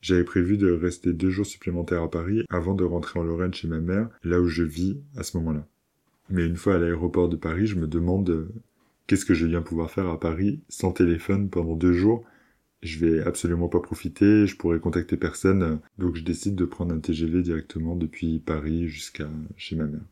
J'avais 0.02 0.24
prévu 0.24 0.58
de 0.58 0.72
rester 0.72 1.14
deux 1.14 1.30
jours 1.30 1.46
supplémentaires 1.46 2.02
à 2.02 2.10
Paris 2.10 2.44
avant 2.50 2.74
de 2.74 2.84
rentrer 2.84 3.20
en 3.20 3.24
Lorraine 3.24 3.54
chez 3.54 3.68
ma 3.68 3.80
mère, 3.80 4.10
là 4.24 4.42
où 4.42 4.48
je 4.48 4.64
vis 4.64 4.98
à 5.16 5.22
ce 5.22 5.38
moment-là. 5.38 5.68
Mais 6.32 6.46
une 6.48 6.58
fois 6.58 6.76
à 6.76 6.78
l'aéroport 6.80 7.30
de 7.30 7.36
Paris, 7.36 7.68
je 7.68 7.76
me 7.76 7.86
demande 7.86 8.30
euh, 8.32 8.50
qu'est-ce 9.06 9.26
que 9.26 9.36
je 9.36 9.46
viens 9.46 9.62
pouvoir 9.62 9.92
faire 9.92 10.08
à 10.08 10.20
Paris 10.20 10.60
sans 10.70 10.92
téléphone 10.92 11.50
pendant 11.50 11.76
deux 11.76 11.94
jours? 11.94 12.26
Je 12.84 13.00
vais 13.00 13.22
absolument 13.22 13.70
pas 13.70 13.80
profiter, 13.80 14.46
je 14.46 14.56
pourrais 14.56 14.80
contacter 14.80 15.18
personne, 15.18 15.80
donc 15.98 16.16
je 16.16 16.24
décide 16.24 16.56
de 16.56 16.66
prendre 16.66 16.94
un 16.94 17.00
TGV 17.00 17.42
directement 17.42 17.96
depuis 17.96 18.40
Paris 18.40 18.88
jusqu'à 18.88 19.30
chez 19.56 19.76
ma 19.76 19.86
mère. 19.86 20.06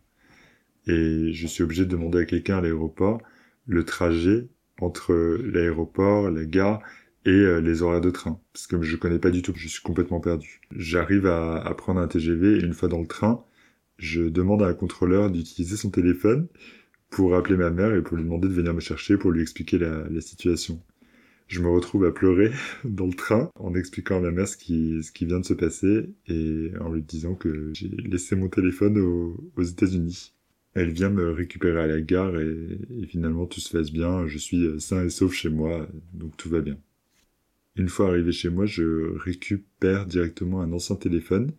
Et 0.87 1.31
je 1.33 1.47
suis 1.47 1.63
obligé 1.63 1.85
de 1.85 1.89
demander 1.89 2.19
à 2.19 2.25
quelqu'un 2.25 2.57
à 2.57 2.61
l'aéroport 2.61 3.21
le 3.67 3.83
trajet 3.83 4.47
entre 4.79 5.13
l'aéroport, 5.13 6.29
la 6.29 6.45
gare 6.45 6.81
et 7.25 7.29
euh, 7.29 7.59
les 7.59 7.81
horaires 7.81 8.01
de 8.01 8.11
train, 8.11 8.39
parce 8.53 8.67
que 8.67 8.81
je 8.81 8.95
connais 8.97 9.19
pas 9.19 9.31
du 9.31 9.41
tout, 9.41 9.53
je 9.55 9.67
suis 9.67 9.81
complètement 9.81 10.19
perdu. 10.19 10.61
J'arrive 10.71 11.25
à, 11.27 11.73
prendre 11.77 11.99
un 11.99 12.07
TGV 12.07 12.57
et 12.57 12.61
une 12.61 12.73
fois 12.73 12.89
dans 12.89 13.01
le 13.01 13.07
train, 13.07 13.43
je 13.97 14.23
demande 14.23 14.61
à 14.61 14.67
un 14.67 14.73
contrôleur 14.73 15.31
d'utiliser 15.31 15.77
son 15.77 15.89
téléphone 15.89 16.47
pour 17.09 17.35
appeler 17.35 17.57
ma 17.57 17.69
mère 17.69 17.95
et 17.95 18.01
pour 18.01 18.17
lui 18.17 18.23
demander 18.23 18.47
de 18.47 18.53
venir 18.53 18.73
me 18.73 18.79
chercher 18.79 19.17
pour 19.17 19.31
lui 19.31 19.41
expliquer 19.41 19.79
la 19.79 20.21
situation 20.21 20.81
je 21.47 21.61
me 21.61 21.69
retrouve 21.69 22.05
à 22.05 22.11
pleurer 22.11 22.51
dans 22.83 23.07
le 23.07 23.13
train 23.13 23.49
en 23.55 23.75
expliquant 23.75 24.17
à 24.17 24.21
ma 24.21 24.31
mère 24.31 24.47
ce 24.47 24.57
qui, 24.57 25.01
vient 25.21 25.39
de 25.39 25.45
se 25.45 25.53
passer 25.53 26.09
et 26.27 26.71
en 26.79 26.91
lui 26.91 27.01
disant 27.01 27.35
que 27.35 27.71
j'ai 27.73 27.89
laissé 27.89 28.35
mon 28.35 28.49
téléphone 28.49 28.97
aux 28.97 29.63
États-Unis. 29.63 30.33
Elle 30.73 30.91
vient 30.91 31.09
me 31.09 31.31
récupérer 31.31 31.79
à 31.81 31.87
la 31.87 32.01
gare 32.01 32.37
et, 32.37 32.79
finalement 33.07 33.45
tout 33.45 33.61
se 33.61 33.75
passe 33.75 33.91
bien, 33.91 34.27
je 34.27 34.37
suis 34.37 34.79
sain 34.79 35.05
et 35.05 35.09
sauf 35.09 35.33
chez 35.33 35.49
moi, 35.49 35.87
donc 36.13 36.35
tout 36.35 36.49
va 36.49 36.59
bien. 36.59 36.77
Une 37.77 37.89
fois 37.89 38.09
arrivé 38.09 38.31
chez 38.31 38.49
moi, 38.49 38.65
je 38.65 39.17
récupère 39.17 40.05
directement 40.05 40.61
un 40.61 40.71
ancien 40.73 40.95
téléphone 40.95 41.51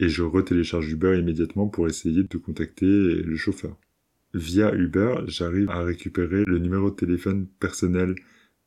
et 0.00 0.08
je 0.08 0.22
retélécharge 0.22 0.90
Uber 0.90 1.18
immédiatement 1.18 1.68
pour 1.68 1.88
essayer 1.88 2.22
de 2.22 2.38
contacter 2.38 2.86
le 2.86 3.36
chauffeur. 3.36 3.76
Via 4.32 4.74
Uber, 4.74 5.16
j'arrive 5.26 5.70
à 5.70 5.82
récupérer 5.82 6.44
le 6.46 6.58
numéro 6.58 6.90
de 6.90 6.96
téléphone 6.96 7.46
personnel 7.60 8.14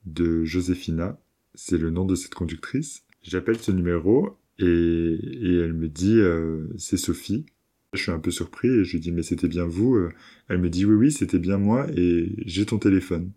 de 0.06 0.44
Josefina, 0.44 1.20
c'est 1.54 1.78
le 1.78 1.90
nom 1.90 2.06
de 2.06 2.16
cette 2.16 2.36
conductrice. 2.36 3.04
J'appelle 3.24 3.58
ce 3.58 3.72
numéro 3.72 4.38
et, 4.60 4.64
elle 4.64 5.74
me 5.74 5.88
dit 5.88 6.20
euh, 6.20 6.68
c'est 6.78 6.98
Sophie. 6.98 7.46
Je 7.94 8.02
suis 8.02 8.12
un 8.12 8.20
peu 8.20 8.32
surpris 8.32 8.68
et 8.68 8.84
je 8.84 8.94
lui 8.94 9.00
dis 9.00 9.12
mais 9.12 9.24
c'était 9.24 9.48
bien 9.48 9.66
vous. 9.66 9.96
Euh. 9.96 10.12
Elle 10.48 10.60
me 10.60 10.70
dit 10.70 10.86
oui 10.86 10.96
oui 10.96 11.12
c'était 11.12 11.40
bien 11.40 11.58
moi 11.58 11.88
et 11.96 12.32
j'ai 12.46 12.66
ton 12.66 12.78
téléphone. 12.78 13.32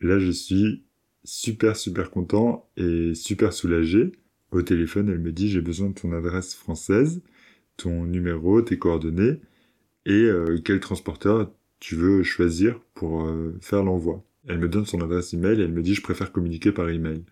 Là 0.00 0.18
je 0.18 0.30
suis 0.30 0.84
super 1.24 1.76
super 1.76 2.10
content 2.10 2.68
et 2.76 3.14
super 3.14 3.52
soulagé. 3.52 4.12
Au 4.50 4.62
téléphone 4.62 5.08
elle 5.08 5.20
me 5.20 5.32
dit 5.32 5.48
j'ai 5.48 5.60
besoin 5.60 5.88
de 5.88 5.94
ton 5.94 6.12
adresse 6.12 6.54
française, 6.54 7.22
ton 7.76 8.04
numéro, 8.04 8.60
tes 8.62 8.78
coordonnées 8.78 9.40
et 10.04 10.24
euh, 10.24 10.58
quel 10.64 10.80
transporteur 10.80 11.52
tu 11.82 11.96
veux 11.96 12.22
choisir 12.22 12.78
pour 12.94 13.24
euh, 13.24 13.58
faire 13.60 13.82
l'envoi. 13.82 14.24
Elle 14.46 14.60
me 14.60 14.68
donne 14.68 14.86
son 14.86 15.00
adresse 15.00 15.34
email 15.34 15.60
et 15.60 15.64
elle 15.64 15.72
me 15.72 15.82
dit 15.82 15.94
je 15.94 16.00
préfère 16.00 16.30
communiquer 16.30 16.70
par 16.70 16.88
email. 16.88 17.24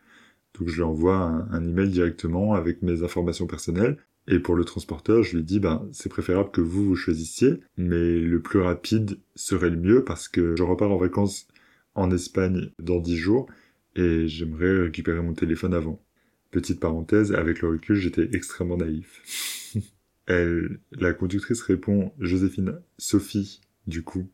Donc 0.59 0.69
je 0.69 0.75
lui 0.75 0.83
envoie 0.83 1.19
un, 1.19 1.65
email 1.65 1.89
directement 1.89 2.55
avec 2.55 2.83
mes 2.83 3.05
informations 3.05 3.47
personnelles. 3.47 3.97
Et 4.27 4.41
pour 4.41 4.57
le 4.57 4.65
transporteur, 4.65 5.23
je 5.23 5.37
lui 5.37 5.45
dis 5.45 5.61
ben 5.61 5.89
c'est 5.93 6.09
préférable 6.09 6.51
que 6.51 6.61
vous 6.61 6.85
vous 6.85 6.97
choisissiez, 6.97 7.61
mais 7.77 8.19
le 8.19 8.43
plus 8.43 8.59
rapide 8.59 9.19
serait 9.37 9.71
le 9.71 9.77
mieux 9.77 10.03
parce 10.03 10.27
que 10.27 10.57
je 10.57 10.65
repars 10.65 10.91
en 10.91 10.99
vacances 10.99 11.47
en 11.95 12.11
Espagne 12.11 12.71
dans 12.81 12.99
10 12.99 13.17
jours 13.17 13.47
et 13.95 14.27
j'aimerais 14.27 14.83
récupérer 14.83 15.23
mon 15.23 15.35
téléphone 15.35 15.75
avant. 15.75 16.03
Petite 16.51 16.81
parenthèse, 16.81 17.33
avec 17.33 17.63
le 17.63 17.69
recul, 17.69 17.95
j'étais 17.95 18.29
extrêmement 18.33 18.79
naïf. 18.79 19.77
Elle, 20.27 20.81
la 20.91 21.13
conductrice 21.13 21.63
répond 21.63 22.13
Joséphine, 22.19 22.81
Sophie, 22.99 23.61
du 23.91 24.03
coup, 24.03 24.31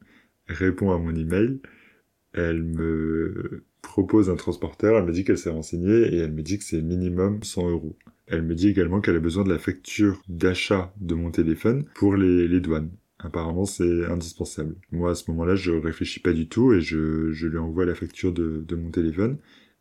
répond 0.47 0.93
à 0.93 0.99
mon 0.99 1.15
email, 1.15 1.59
elle 2.33 2.63
me 2.63 3.65
propose 3.83 4.31
un 4.31 4.37
transporteur, 4.37 4.99
elle 4.99 5.05
me 5.05 5.13
dit 5.13 5.25
qu'elle 5.25 5.39
s'est 5.39 5.51
renseignée 5.51 6.15
et 6.15 6.19
elle 6.19 6.33
me 6.33 6.43
dit 6.43 6.59
que 6.59 6.65
c'est 6.65 6.83
minimum 6.83 7.43
100 7.43 7.71
euros. 7.71 7.97
Elle 8.27 8.43
me 8.43 8.55
dit 8.55 8.69
également 8.69 9.01
qu'elle 9.01 9.17
a 9.17 9.21
besoin 9.21 9.45
de 9.45 9.53
la 9.53 9.59
facture 9.59 10.21
d'achat 10.29 10.93
de 11.01 11.15
mon 11.15 11.31
téléphone 11.31 11.85
pour 11.95 12.17
les, 12.17 12.61
douanes. 12.61 12.91
Apparemment, 13.19 13.65
c'est 13.65 14.05
indispensable. 14.07 14.77
Moi, 14.91 15.13
à 15.13 15.15
ce 15.15 15.31
moment-là, 15.31 15.55
je 15.55 15.73
réfléchis 15.73 16.21
pas 16.21 16.33
du 16.33 16.49
tout 16.49 16.73
et 16.73 16.81
je, 16.81 17.47
lui 17.47 17.59
envoie 17.59 17.87
la 17.87 17.95
facture 17.95 18.33
de, 18.33 18.75
mon 18.75 18.91
téléphone. 18.91 19.39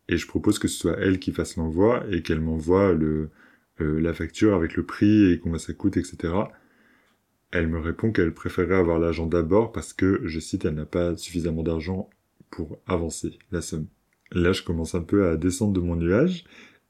et 0.08 0.16
je 0.16 0.26
propose 0.26 0.58
que 0.58 0.68
ce 0.68 0.78
soit 0.78 0.96
elle 0.98 1.18
qui 1.18 1.32
fasse 1.32 1.56
l'envoi 1.56 2.04
et 2.10 2.22
qu'elle 2.22 2.40
m'envoie 2.40 2.94
euh, 2.94 3.28
la 3.78 4.14
facture 4.14 4.54
avec 4.54 4.76
le 4.76 4.84
prix 4.84 5.32
et 5.32 5.40
combien 5.40 5.58
ça 5.58 5.72
coûte, 5.72 5.96
etc. 5.96 6.32
Elle 7.56 7.68
me 7.68 7.80
répond 7.80 8.12
qu'elle 8.12 8.34
préférerait 8.34 8.76
avoir 8.76 8.98
l'argent 8.98 9.24
d'abord 9.24 9.72
parce 9.72 9.94
que, 9.94 10.20
je 10.24 10.40
cite, 10.40 10.66
elle 10.66 10.74
n'a 10.74 10.84
pas 10.84 11.16
suffisamment 11.16 11.62
d'argent 11.62 12.10
pour 12.50 12.78
avancer 12.86 13.38
la 13.50 13.62
somme. 13.62 13.86
Là, 14.30 14.52
je 14.52 14.62
commence 14.62 14.94
un 14.94 15.00
peu 15.00 15.26
à 15.26 15.38
descendre 15.38 15.72
de 15.72 15.80
mon 15.80 15.96
nuage 15.96 16.44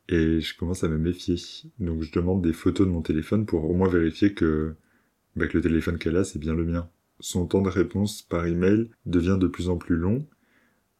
et 0.08 0.40
je 0.40 0.58
commence 0.58 0.82
à 0.82 0.88
me 0.88 0.98
méfier. 0.98 1.36
Donc, 1.78 2.02
je 2.02 2.10
demande 2.10 2.42
des 2.42 2.52
photos 2.52 2.84
de 2.84 2.90
mon 2.90 3.00
téléphone 3.00 3.46
pour 3.46 3.64
au 3.64 3.74
moins 3.74 3.88
vérifier 3.88 4.34
que, 4.34 4.74
bah, 5.36 5.46
que 5.46 5.56
le 5.56 5.62
téléphone 5.62 5.98
qu'elle 5.98 6.16
a, 6.16 6.24
c'est 6.24 6.40
bien 6.40 6.54
le 6.54 6.64
mien. 6.64 6.90
Son 7.20 7.46
temps 7.46 7.62
de 7.62 7.70
réponse 7.70 8.22
par 8.22 8.44
email 8.44 8.90
devient 9.04 9.38
de 9.38 9.46
plus 9.46 9.68
en 9.68 9.76
plus 9.76 9.96
long. 9.96 10.26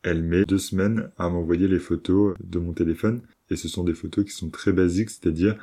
Elle 0.04 0.22
met 0.22 0.44
deux 0.44 0.58
semaines 0.58 1.10
à 1.18 1.28
m'envoyer 1.28 1.66
les 1.66 1.80
photos 1.80 2.36
de 2.38 2.60
mon 2.60 2.72
téléphone 2.72 3.20
et 3.50 3.56
ce 3.56 3.66
sont 3.66 3.82
des 3.82 3.94
photos 3.94 4.26
qui 4.26 4.30
sont 4.30 4.50
très 4.50 4.72
basiques, 4.72 5.10
c'est-à-dire 5.10 5.56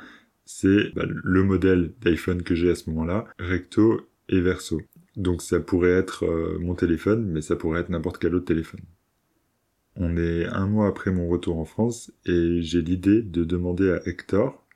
c'est 0.44 0.94
bah, 0.94 1.04
le 1.06 1.42
modèle 1.42 1.92
d'iPhone 2.00 2.42
que 2.42 2.54
j'ai 2.54 2.70
à 2.70 2.74
ce 2.74 2.90
moment-là, 2.90 3.26
recto 3.38 4.00
et 4.28 4.40
verso. 4.40 4.80
Donc 5.16 5.42
ça 5.42 5.60
pourrait 5.60 5.90
être 5.90 6.24
euh, 6.24 6.58
mon 6.58 6.74
téléphone, 6.74 7.26
mais 7.26 7.40
ça 7.40 7.56
pourrait 7.56 7.80
être 7.80 7.90
n'importe 7.90 8.18
quel 8.18 8.34
autre 8.34 8.46
téléphone. 8.46 8.80
On 9.96 10.16
est 10.16 10.46
un 10.46 10.66
mois 10.66 10.88
après 10.88 11.12
mon 11.12 11.28
retour 11.28 11.58
en 11.58 11.64
France 11.64 12.12
et 12.26 12.62
j'ai 12.62 12.82
l'idée 12.82 13.22
de 13.22 13.44
demander 13.44 13.90
à 13.90 14.08
Hector. 14.08 14.66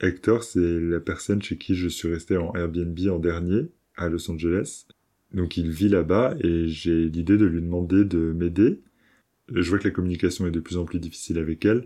Hector, 0.00 0.44
c'est 0.44 0.80
la 0.80 1.00
personne 1.00 1.42
chez 1.42 1.58
qui 1.58 1.74
je 1.74 1.88
suis 1.88 2.08
resté 2.08 2.36
en 2.36 2.54
Airbnb 2.54 2.98
en 3.10 3.18
dernier, 3.18 3.68
à 3.96 4.08
Los 4.08 4.30
Angeles. 4.30 4.86
Donc 5.32 5.56
il 5.56 5.70
vit 5.70 5.88
là-bas 5.88 6.36
et 6.40 6.68
j'ai 6.68 7.08
l'idée 7.08 7.36
de 7.36 7.46
lui 7.46 7.60
demander 7.60 8.04
de 8.04 8.32
m'aider. 8.32 8.80
Je 9.52 9.68
vois 9.68 9.80
que 9.80 9.88
la 9.88 9.94
communication 9.94 10.46
est 10.46 10.52
de 10.52 10.60
plus 10.60 10.76
en 10.76 10.84
plus 10.84 11.00
difficile 11.00 11.38
avec 11.38 11.64
elle 11.64 11.84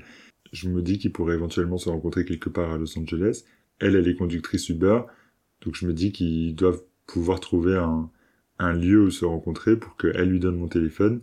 je 0.52 0.68
me 0.68 0.82
dis 0.82 0.98
qu'ils 0.98 1.12
pourraient 1.12 1.34
éventuellement 1.34 1.78
se 1.78 1.88
rencontrer 1.88 2.24
quelque 2.24 2.48
part 2.48 2.72
à 2.72 2.78
Los 2.78 2.98
Angeles. 2.98 3.44
Elle, 3.78 3.96
elle 3.96 4.08
est 4.08 4.16
conductrice 4.16 4.68
Uber, 4.68 5.02
donc 5.62 5.74
je 5.74 5.86
me 5.86 5.92
dis 5.92 6.12
qu'ils 6.12 6.54
doivent 6.54 6.82
pouvoir 7.06 7.40
trouver 7.40 7.76
un, 7.76 8.72
lieu 8.72 9.04
où 9.04 9.10
se 9.10 9.24
rencontrer 9.24 9.76
pour 9.76 9.96
qu'elle 9.96 10.28
lui 10.28 10.40
donne 10.40 10.56
mon 10.56 10.68
téléphone. 10.68 11.20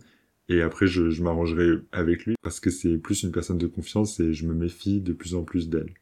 Et 0.48 0.62
après, 0.62 0.86
je, 0.86 1.10
je 1.10 1.22
m'arrangerai 1.22 1.80
avec 1.92 2.24
lui 2.24 2.34
parce 2.42 2.60
que 2.60 2.70
c'est 2.70 2.98
plus 2.98 3.22
une 3.24 3.32
personne 3.32 3.58
de 3.58 3.66
confiance 3.66 4.20
et 4.20 4.32
je 4.32 4.46
me 4.46 4.54
méfie 4.54 5.00
de 5.00 5.12
plus 5.12 5.34
en 5.34 5.42
plus 5.42 5.68
d'elle. 5.68 5.92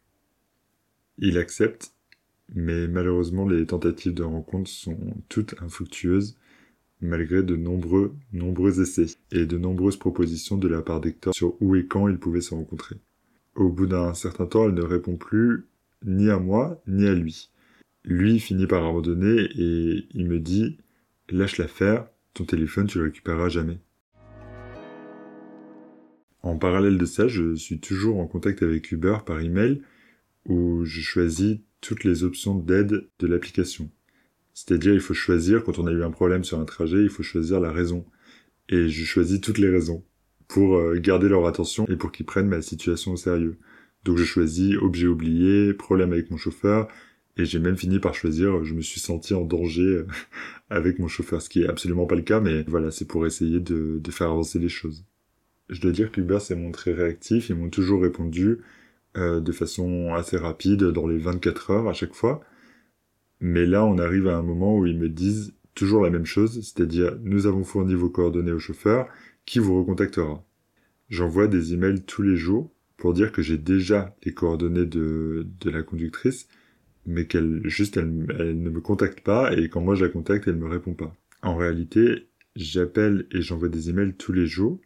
Il 1.19 1.38
accepte, 1.38 1.95
mais 2.54 2.87
malheureusement, 2.87 3.49
les 3.49 3.66
tentatives 3.66 4.14
de 4.14 4.23
rencontre 4.23 4.71
sont 4.71 4.99
toutes 5.28 5.54
infructueuses 5.62 6.37
malgré 7.04 7.43
de 7.43 7.57
nombreux, 7.57 8.14
nombreux 8.33 8.81
essais 8.81 9.16
et 9.31 9.47
de 9.47 9.59
nombreuses 9.59 9.97
propositions 9.97 10.57
de 10.57 10.69
la 10.69 10.83
part 10.83 11.00
d'Hector 11.00 11.35
sur 11.35 11.61
où 11.61 11.75
et 11.76 11.87
quand 11.87 12.09
ils 12.09 12.19
pouvaient 12.19 12.40
se 12.40 12.54
rencontrer. 12.54 12.97
Au 13.54 13.68
bout 13.68 13.87
d'un 13.87 14.14
certain 14.14 14.46
temps, 14.46 14.66
elle 14.66 14.75
ne 14.75 14.82
répond 14.82 15.16
plus 15.16 15.66
ni 16.04 16.28
à 16.28 16.38
moi, 16.38 16.82
ni 16.88 17.06
à 17.06 17.14
lui. 17.14 17.50
Lui 18.04 18.40
finit 18.40 18.66
par 18.66 18.84
abandonner 18.84 19.49
et 19.56 20.08
il 20.12 20.26
me 20.26 20.40
dit 20.40 20.78
Lâche 21.30 21.58
l'affaire, 21.58 22.08
ton 22.34 22.44
téléphone 22.44 22.88
tu 22.88 22.99
le 22.99 23.04
récupéreras 23.04 23.49
jamais. 23.49 23.78
En 26.42 26.58
parallèle 26.58 26.99
de 26.99 27.06
ça, 27.06 27.28
je 27.28 27.54
suis 27.54 27.78
toujours 27.78 28.18
en 28.18 28.26
contact 28.26 28.62
avec 28.62 28.90
Uber 28.90 29.18
par 29.25 29.40
email 29.40 29.82
où 30.46 30.84
je 30.84 31.00
choisis 31.00 31.58
toutes 31.80 32.04
les 32.04 32.25
options 32.25 32.56
d'aide 32.56 33.08
de 33.20 33.26
l'application. 33.26 33.88
C'est-à-dire, 34.52 34.92
il 34.92 35.00
faut 35.00 35.14
choisir, 35.14 35.64
quand 35.64 35.78
on 35.78 35.87
a 35.87 35.92
eu 35.92 36.02
un 36.02 36.11
problème 36.11 36.44
sur 36.44 36.61
un 36.61 36.64
trajet, 36.64 37.02
il 37.02 37.08
faut 37.08 37.23
choisir 37.23 37.61
la 37.61 37.73
raison. 37.73 38.04
Et 38.68 38.88
je 38.88 39.04
choisis 39.04 39.40
toutes 39.40 39.58
les 39.58 39.70
raisons 39.70 40.04
pour 40.48 40.76
euh, 40.76 40.98
garder 40.98 41.28
leur 41.28 41.46
attention 41.46 41.86
et 41.88 41.96
pour 41.96 42.12
qu'ils 42.12 42.26
prennent 42.26 42.48
ma 42.48 42.62
situation 42.62 43.12
au 43.12 43.16
sérieux. 43.16 43.58
Donc 44.04 44.18
je 44.18 44.24
choisis 44.24 44.76
objet 44.76 45.06
oublié, 45.06 45.72
problème 45.74 46.12
avec 46.12 46.30
mon 46.30 46.36
chauffeur, 46.36 46.88
et 47.36 47.44
j'ai 47.44 47.58
même 47.58 47.76
fini 47.76 47.98
par 47.98 48.14
choisir, 48.14 48.64
je 48.64 48.74
me 48.74 48.80
suis 48.80 49.00
senti 49.00 49.34
en 49.34 49.44
danger 49.44 49.82
euh, 49.82 50.06
avec 50.70 50.98
mon 50.98 51.08
chauffeur, 51.08 51.42
ce 51.42 51.48
qui 51.48 51.62
est 51.62 51.68
absolument 51.68 52.06
pas 52.06 52.16
le 52.16 52.22
cas, 52.22 52.40
mais 52.40 52.62
voilà, 52.68 52.90
c'est 52.90 53.06
pour 53.06 53.26
essayer 53.26 53.60
de, 53.60 53.98
de, 54.02 54.10
faire 54.10 54.30
avancer 54.30 54.58
les 54.58 54.68
choses. 54.68 55.04
Je 55.70 55.80
dois 55.80 55.92
dire 55.92 56.12
qu'Uber 56.12 56.40
s'est 56.40 56.56
montré 56.56 56.92
réactif, 56.92 57.48
ils 57.48 57.56
m'ont 57.56 57.70
toujours 57.70 58.02
répondu 58.02 58.58
euh, 59.16 59.40
de 59.40 59.52
façon 59.52 60.12
assez 60.14 60.36
rapide, 60.36 60.84
dans 60.84 61.06
les 61.06 61.18
24 61.18 61.70
heures 61.70 61.88
à 61.88 61.92
chaque 61.92 62.14
fois. 62.14 62.40
Mais 63.40 63.64
là, 63.66 63.84
on 63.84 63.98
arrive 63.98 64.26
à 64.28 64.36
un 64.36 64.42
moment 64.42 64.76
où 64.76 64.86
ils 64.86 64.98
me 64.98 65.08
disent 65.08 65.54
toujours 65.74 66.02
la 66.02 66.10
même 66.10 66.26
chose, 66.26 66.60
c'est-à-dire 66.62 67.16
nous 67.22 67.46
avons 67.46 67.64
fourni 67.64 67.94
vos 67.94 68.10
coordonnées 68.10 68.52
au 68.52 68.58
chauffeur, 68.58 69.08
qui 69.46 69.58
vous 69.58 69.78
recontactera. 69.78 70.44
J'envoie 71.08 71.48
des 71.48 71.74
emails 71.74 72.02
tous 72.02 72.22
les 72.22 72.36
jours 72.36 72.72
pour 72.96 73.12
dire 73.12 73.32
que 73.32 73.42
j'ai 73.42 73.58
déjà 73.58 74.16
les 74.24 74.32
coordonnées 74.32 74.86
de, 74.86 75.46
de 75.60 75.70
la 75.70 75.82
conductrice, 75.82 76.48
mais 77.06 77.26
qu'elle 77.26 77.60
juste 77.64 77.96
elle, 77.96 78.08
ne 78.08 78.70
me 78.70 78.80
contacte 78.80 79.20
pas 79.20 79.54
et 79.56 79.68
quand 79.68 79.80
moi 79.80 79.94
je 79.94 80.04
la 80.04 80.10
contacte, 80.10 80.48
elle 80.48 80.56
me 80.56 80.68
répond 80.68 80.94
pas. 80.94 81.14
En 81.42 81.56
réalité, 81.56 82.28
j'appelle 82.56 83.26
et 83.30 83.42
j'envoie 83.42 83.68
des 83.68 83.90
emails 83.90 84.14
tous 84.14 84.32
les 84.32 84.46
jours, 84.46 84.80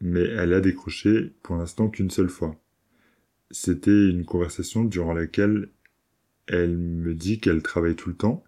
mais 0.00 0.22
elle 0.22 0.54
a 0.54 0.60
décroché 0.60 1.32
pour 1.42 1.56
l'instant 1.56 1.88
qu'une 1.88 2.10
seule 2.10 2.28
fois. 2.28 2.54
C'était 3.50 4.08
une 4.08 4.24
conversation 4.24 4.84
durant 4.84 5.14
laquelle 5.14 5.70
elle 6.46 6.78
me 6.78 7.14
dit 7.14 7.40
qu'elle 7.40 7.62
travaille 7.62 7.96
tout 7.96 8.10
le 8.10 8.16
temps 8.16 8.44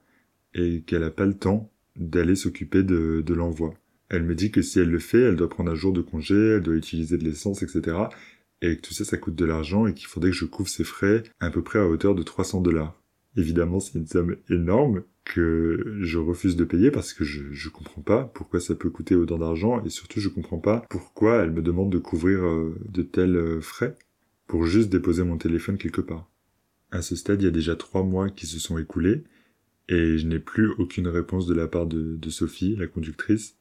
et 0.55 0.83
qu'elle 0.83 1.01
n'a 1.01 1.11
pas 1.11 1.27
le 1.27 1.35
temps 1.37 1.71
d'aller 1.97 2.37
s'occuper 2.37 2.83
de, 2.83 3.23
de 3.27 3.35
l'envoi. 3.35 3.75
Elle 4.11 4.25
me 4.25 4.35
dit 4.35 4.51
que 4.51 4.61
si 4.61 4.81
elle 4.81 4.91
le 4.91 4.99
fait, 4.99 5.21
elle 5.21 5.37
doit 5.37 5.49
prendre 5.49 5.71
un 5.71 5.77
jour 5.77 5.93
de 5.93 6.03
congé, 6.03 6.35
elle 6.35 6.63
doit 6.63 6.75
utiliser 6.75 7.17
de 7.17 7.25
l'essence, 7.25 7.63
etc. 7.63 7.97
Et 8.61 8.77
que 8.77 8.83
tout 8.83 8.93
ça, 8.93 9.05
ça 9.05 9.17
coûte 9.17 9.37
de 9.37 9.45
l'argent 9.45 9.87
et 9.87 9.95
qu'il 9.95 10.09
faudrait 10.09 10.31
que 10.31 10.37
je 10.37 10.45
couvre 10.45 10.69
ses 10.69 10.85
frais 10.85 11.23
à 11.39 11.51
peu 11.51 11.63
près 11.63 11.79
à 11.79 11.87
hauteur 11.87 12.15
de 12.15 12.23
300 12.23 12.61
dollars. 12.61 13.01
Évidemment, 13.37 13.79
c'est 13.79 13.97
une 13.97 14.07
somme 14.07 14.37
énorme 14.51 15.05
que 15.25 15.99
je 16.01 16.19
refuse 16.19 16.57
de 16.57 16.65
payer 16.65 16.91
parce 16.91 17.13
que 17.13 17.25
je, 17.25 17.53
je 17.53 17.69
comprends 17.69 18.03
pas 18.03 18.25
pourquoi 18.25 18.59
ça 18.59 18.75
peut 18.75 18.91
coûter 18.91 19.15
autant 19.15 19.39
d'argent 19.39 19.85
et 19.85 19.91
surtout 19.91 20.19
je 20.19 20.29
comprends 20.29 20.59
pas 20.59 20.85
pourquoi 20.91 21.43
elle 21.43 21.53
me 21.53 21.63
demande 21.63 21.93
de 21.93 21.99
couvrir 21.99 22.45
euh, 22.45 22.75
de 22.89 23.03
tels 23.03 23.37
euh, 23.37 23.61
frais 23.61 23.95
pour 24.49 24.67
juste 24.67 24.91
déposer 24.91 25.23
mon 25.23 25.37
téléphone 25.37 25.79
quelque 25.79 26.01
part. 26.01 26.29
À 26.91 27.03
ce 27.03 27.15
stade, 27.15 27.41
il 27.41 27.45
y 27.45 27.49
a 27.49 27.53
déjà 27.53 27.77
trois 27.77 28.03
mois 28.03 28.29
qui 28.31 28.47
se 28.47 28.59
sont 28.59 28.79
écoulés 28.79 29.23
et 29.89 30.19
je 30.19 30.27
n'ai 30.27 30.41
plus 30.41 30.69
aucune 30.79 31.07
réponse 31.07 31.47
de 31.47 31.55
la 31.55 31.69
part 31.69 31.87
de, 31.87 32.17
de 32.17 32.31
Sophie, 32.31 32.75
la 32.75 32.89
conductrice, 32.89 33.57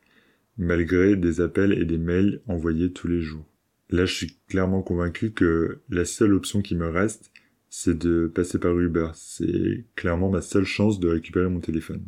malgré 0.59 1.15
des 1.15 1.41
appels 1.41 1.73
et 1.73 1.85
des 1.85 1.97
mails 1.97 2.41
envoyés 2.47 2.91
tous 2.91 3.07
les 3.07 3.21
jours. 3.21 3.45
Là, 3.89 4.05
je 4.05 4.13
suis 4.13 4.37
clairement 4.47 4.83
convaincu 4.83 5.31
que 5.31 5.79
la 5.89 6.05
seule 6.05 6.33
option 6.33 6.61
qui 6.61 6.75
me 6.75 6.87
reste, 6.87 7.31
c'est 7.69 7.97
de 7.97 8.27
passer 8.27 8.59
par 8.59 8.77
Uber. 8.77 9.09
C'est 9.15 9.85
clairement 9.95 10.29
ma 10.29 10.41
seule 10.41 10.65
chance 10.65 10.99
de 10.99 11.07
récupérer 11.07 11.49
mon 11.49 11.59
téléphone. 11.59 12.05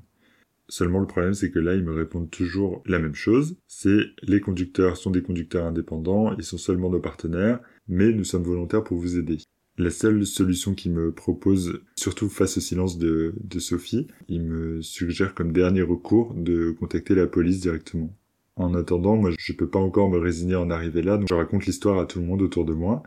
Seulement 0.67 1.00
le 1.00 1.08
problème 1.08 1.34
c'est 1.34 1.51
que 1.51 1.60
là 1.60 1.75
ils 1.75 1.84
me 1.84 1.91
répondent 1.91 2.29
toujours 2.29 2.81
la 2.86 2.98
même 2.98 3.13
chose, 3.13 3.58
c'est 3.67 4.05
les 4.24 4.39
conducteurs 4.39 4.96
sont 4.96 5.12
des 5.12 5.22
conducteurs 5.22 5.65
indépendants, 5.65 6.34
ils 6.38 6.46
sont 6.46 6.58
seulement 6.58 6.89
nos 6.89 7.01
partenaires, 7.01 7.60
mais 7.89 8.13
nous 8.13 8.24
sommes 8.24 8.43
volontaires 8.43 8.86
pour 8.86 8.98
vous 8.98 9.17
aider. 9.17 9.39
La 9.77 9.89
seule 9.89 10.25
solution 10.25 10.74
qu'ils 10.74 10.93
me 10.93 11.12
propose, 11.12 11.81
surtout 11.98 12.29
face 12.29 12.58
au 12.58 12.62
silence 12.62 12.98
de, 12.98 13.34
Sophie, 13.60 14.08
il 14.29 14.43
me 14.43 14.81
suggère 14.81 15.34
comme 15.34 15.51
dernier 15.51 15.81
recours 15.81 16.34
de 16.36 16.72
contacter 16.72 17.15
la 17.15 17.27
police 17.27 17.60
directement. 17.60 18.15
En 18.55 18.74
attendant, 18.74 19.15
moi, 19.15 19.31
je 19.38 19.53
peux 19.53 19.70
pas 19.70 19.79
encore 19.79 20.10
me 20.10 20.17
résigner 20.17 20.55
en 20.55 20.70
arriver 20.70 21.01
là, 21.01 21.17
donc 21.17 21.29
je 21.29 21.34
raconte 21.34 21.65
l'histoire 21.65 22.00
à 22.00 22.05
tout 22.05 22.20
le 22.20 22.25
monde 22.25 22.41
autour 22.41 22.65
de 22.65 22.74
moi. 22.74 23.03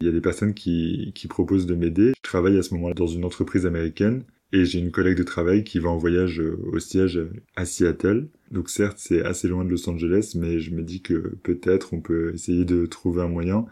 Il 0.00 0.06
y 0.06 0.10
a 0.10 0.12
des 0.12 0.20
personnes 0.20 0.54
qui, 0.54 1.12
qui 1.14 1.26
proposent 1.28 1.66
de 1.66 1.74
m'aider. 1.74 2.12
Je 2.16 2.22
travaille 2.22 2.56
à 2.56 2.62
ce 2.62 2.74
moment-là 2.74 2.94
dans 2.94 3.06
une 3.06 3.24
entreprise 3.24 3.66
américaine 3.66 4.24
et 4.52 4.64
j'ai 4.64 4.78
une 4.78 4.92
collègue 4.92 5.18
de 5.18 5.24
travail 5.24 5.64
qui 5.64 5.78
va 5.78 5.90
en 5.90 5.98
voyage 5.98 6.40
au 6.40 6.78
siège 6.78 7.20
à 7.56 7.66
Seattle. 7.66 8.28
Donc 8.50 8.70
certes, 8.70 8.98
c'est 8.98 9.22
assez 9.22 9.48
loin 9.48 9.64
de 9.64 9.70
Los 9.70 9.88
Angeles, 9.88 10.34
mais 10.36 10.60
je 10.60 10.72
me 10.72 10.82
dis 10.82 11.02
que 11.02 11.36
peut-être 11.42 11.92
on 11.92 12.00
peut 12.00 12.32
essayer 12.34 12.64
de 12.64 12.86
trouver 12.86 13.22
un 13.22 13.28
moyen. 13.28 13.66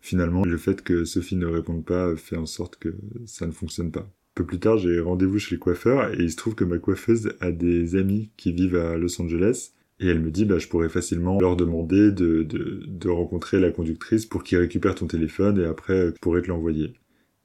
Finalement, 0.00 0.44
le 0.44 0.56
fait 0.56 0.82
que 0.82 1.04
Sophie 1.04 1.36
ne 1.36 1.46
réponde 1.46 1.84
pas 1.84 2.14
fait 2.16 2.36
en 2.36 2.46
sorte 2.46 2.76
que 2.76 2.94
ça 3.26 3.46
ne 3.46 3.52
fonctionne 3.52 3.90
pas. 3.90 4.00
Un 4.00 4.34
peu 4.34 4.46
plus 4.46 4.60
tard, 4.60 4.78
j'ai 4.78 5.00
rendez-vous 5.00 5.38
chez 5.38 5.56
le 5.56 5.58
coiffeur 5.58 6.12
et 6.12 6.22
il 6.22 6.30
se 6.30 6.36
trouve 6.36 6.54
que 6.54 6.64
ma 6.64 6.78
coiffeuse 6.78 7.34
a 7.40 7.50
des 7.50 7.96
amis 7.96 8.30
qui 8.36 8.52
vivent 8.52 8.76
à 8.76 8.96
Los 8.96 9.20
Angeles 9.20 9.72
et 10.00 10.08
elle 10.08 10.20
me 10.20 10.30
dit, 10.30 10.46
bah, 10.46 10.58
je 10.58 10.66
pourrais 10.66 10.88
facilement 10.88 11.38
leur 11.40 11.56
demander 11.56 12.10
de, 12.10 13.08
rencontrer 13.08 13.60
la 13.60 13.70
conductrice 13.70 14.24
pour 14.24 14.42
qu'ils 14.42 14.58
récupèrent 14.58 14.94
ton 14.94 15.06
téléphone 15.06 15.60
et 15.60 15.66
après, 15.66 16.08
je 16.08 16.20
pourrais 16.20 16.40
te 16.40 16.48
l'envoyer. 16.48 16.94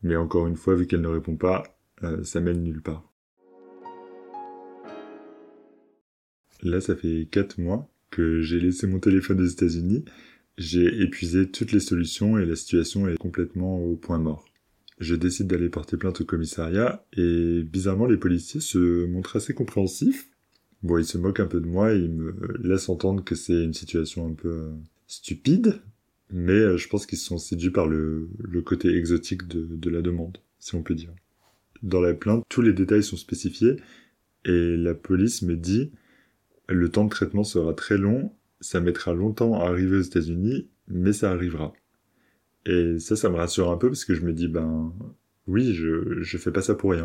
Mais 0.03 0.15
encore 0.15 0.47
une 0.47 0.55
fois, 0.55 0.75
vu 0.75 0.87
qu'elle 0.87 1.01
ne 1.01 1.09
répond 1.09 1.35
pas, 1.35 1.63
euh, 2.03 2.23
ça 2.23 2.39
mène 2.39 2.63
nulle 2.63 2.81
part. 2.81 3.11
Là, 6.63 6.79
ça 6.79 6.95
fait 6.95 7.27
4 7.29 7.59
mois 7.59 7.89
que 8.09 8.41
j'ai 8.41 8.61
laissé 8.61 8.87
mon 8.87 8.99
téléphone 8.99 9.41
aux 9.41 9.45
États-Unis. 9.45 10.05
J'ai 10.57 11.01
épuisé 11.01 11.51
toutes 11.51 11.73
les 11.73 11.81
solutions 11.81 12.37
et 12.37 12.45
la 12.45 12.55
situation 12.55 13.09
est 13.09 13.17
complètement 13.17 13.79
au 13.79 13.97
point 13.97 14.19
mort. 14.19 14.45
Je 14.99 15.15
décide 15.15 15.47
d'aller 15.47 15.67
porter 15.67 15.97
plainte 15.97 16.21
au 16.21 16.25
commissariat 16.25 17.05
et 17.11 17.63
bizarrement 17.63 18.05
les 18.05 18.15
policiers 18.15 18.61
se 18.61 19.05
montrent 19.07 19.35
assez 19.35 19.53
compréhensifs 19.53 20.29
Bon, 20.85 20.99
il 20.99 21.05
se 21.05 21.17
moque 21.17 21.39
un 21.39 21.47
peu 21.47 21.59
de 21.59 21.65
moi, 21.65 21.93
il 21.93 22.11
me 22.11 22.35
laisse 22.61 22.89
entendre 22.89 23.23
que 23.23 23.33
c'est 23.33 23.63
une 23.63 23.73
situation 23.73 24.27
un 24.27 24.33
peu 24.33 24.49
euh, 24.49 24.71
stupide, 25.07 25.81
Mais 26.29 26.53
euh, 26.53 26.77
je 26.77 26.87
pense 26.87 27.07
qu'ils 27.07 27.17
sont 27.17 27.39
séduits 27.39 27.71
par 27.71 27.87
le, 27.87 28.29
côté 28.63 28.95
exotique 28.95 29.47
de, 29.47 29.65
de 29.65 29.89
la 29.89 30.03
demande, 30.03 30.37
si 30.59 30.75
on 30.75 30.83
peut 30.83 30.93
dire. 30.93 31.09
Dans 31.81 32.01
la 32.01 32.13
plainte, 32.13 32.43
tous 32.49 32.61
les 32.61 32.71
détails 32.71 33.01
sont 33.01 33.17
spécifiés 33.17 33.77
et 34.45 34.77
la 34.77 34.93
police 34.93 35.41
me 35.41 35.55
dit 35.55 35.91
le 36.69 36.89
temps 36.89 37.05
de 37.05 37.09
traitement 37.09 37.43
sera 37.43 37.73
très 37.73 37.97
long, 37.97 38.31
ça 38.59 38.79
mettra 38.79 39.15
longtemps 39.15 39.59
à 39.59 39.65
arriver 39.65 39.97
aux 39.97 40.01
États-Unis, 40.01 40.67
mais 40.87 41.13
ça 41.13 41.31
arrivera. 41.31 41.73
Et 42.67 42.99
ça, 42.99 43.15
ça 43.15 43.29
me 43.31 43.37
rassure 43.37 43.71
un 43.71 43.77
peu 43.77 43.89
parce 43.89 44.05
que 44.05 44.13
je 44.13 44.21
me 44.21 44.33
dis 44.33 44.47
ben 44.47 44.93
oui, 45.47 45.73
je 45.73 46.21
je 46.21 46.37
fais 46.37 46.51
pas 46.51 46.61
ça 46.61 46.75
pour 46.75 46.91
rien. 46.91 47.04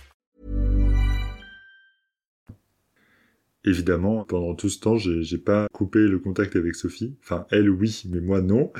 Évidemment, 3.63 4.23
pendant 4.25 4.55
tout 4.55 4.69
ce 4.69 4.79
temps, 4.79 4.97
j'ai 4.97 5.37
pas 5.37 5.67
coupé 5.71 5.99
le 5.99 6.19
contact 6.19 6.55
avec 6.55 6.75
Sophie. 6.75 7.15
Enfin, 7.21 7.45
elle 7.51 7.69
oui, 7.69 8.03
mais 8.09 8.19
moi 8.19 8.41
non. 8.41 8.71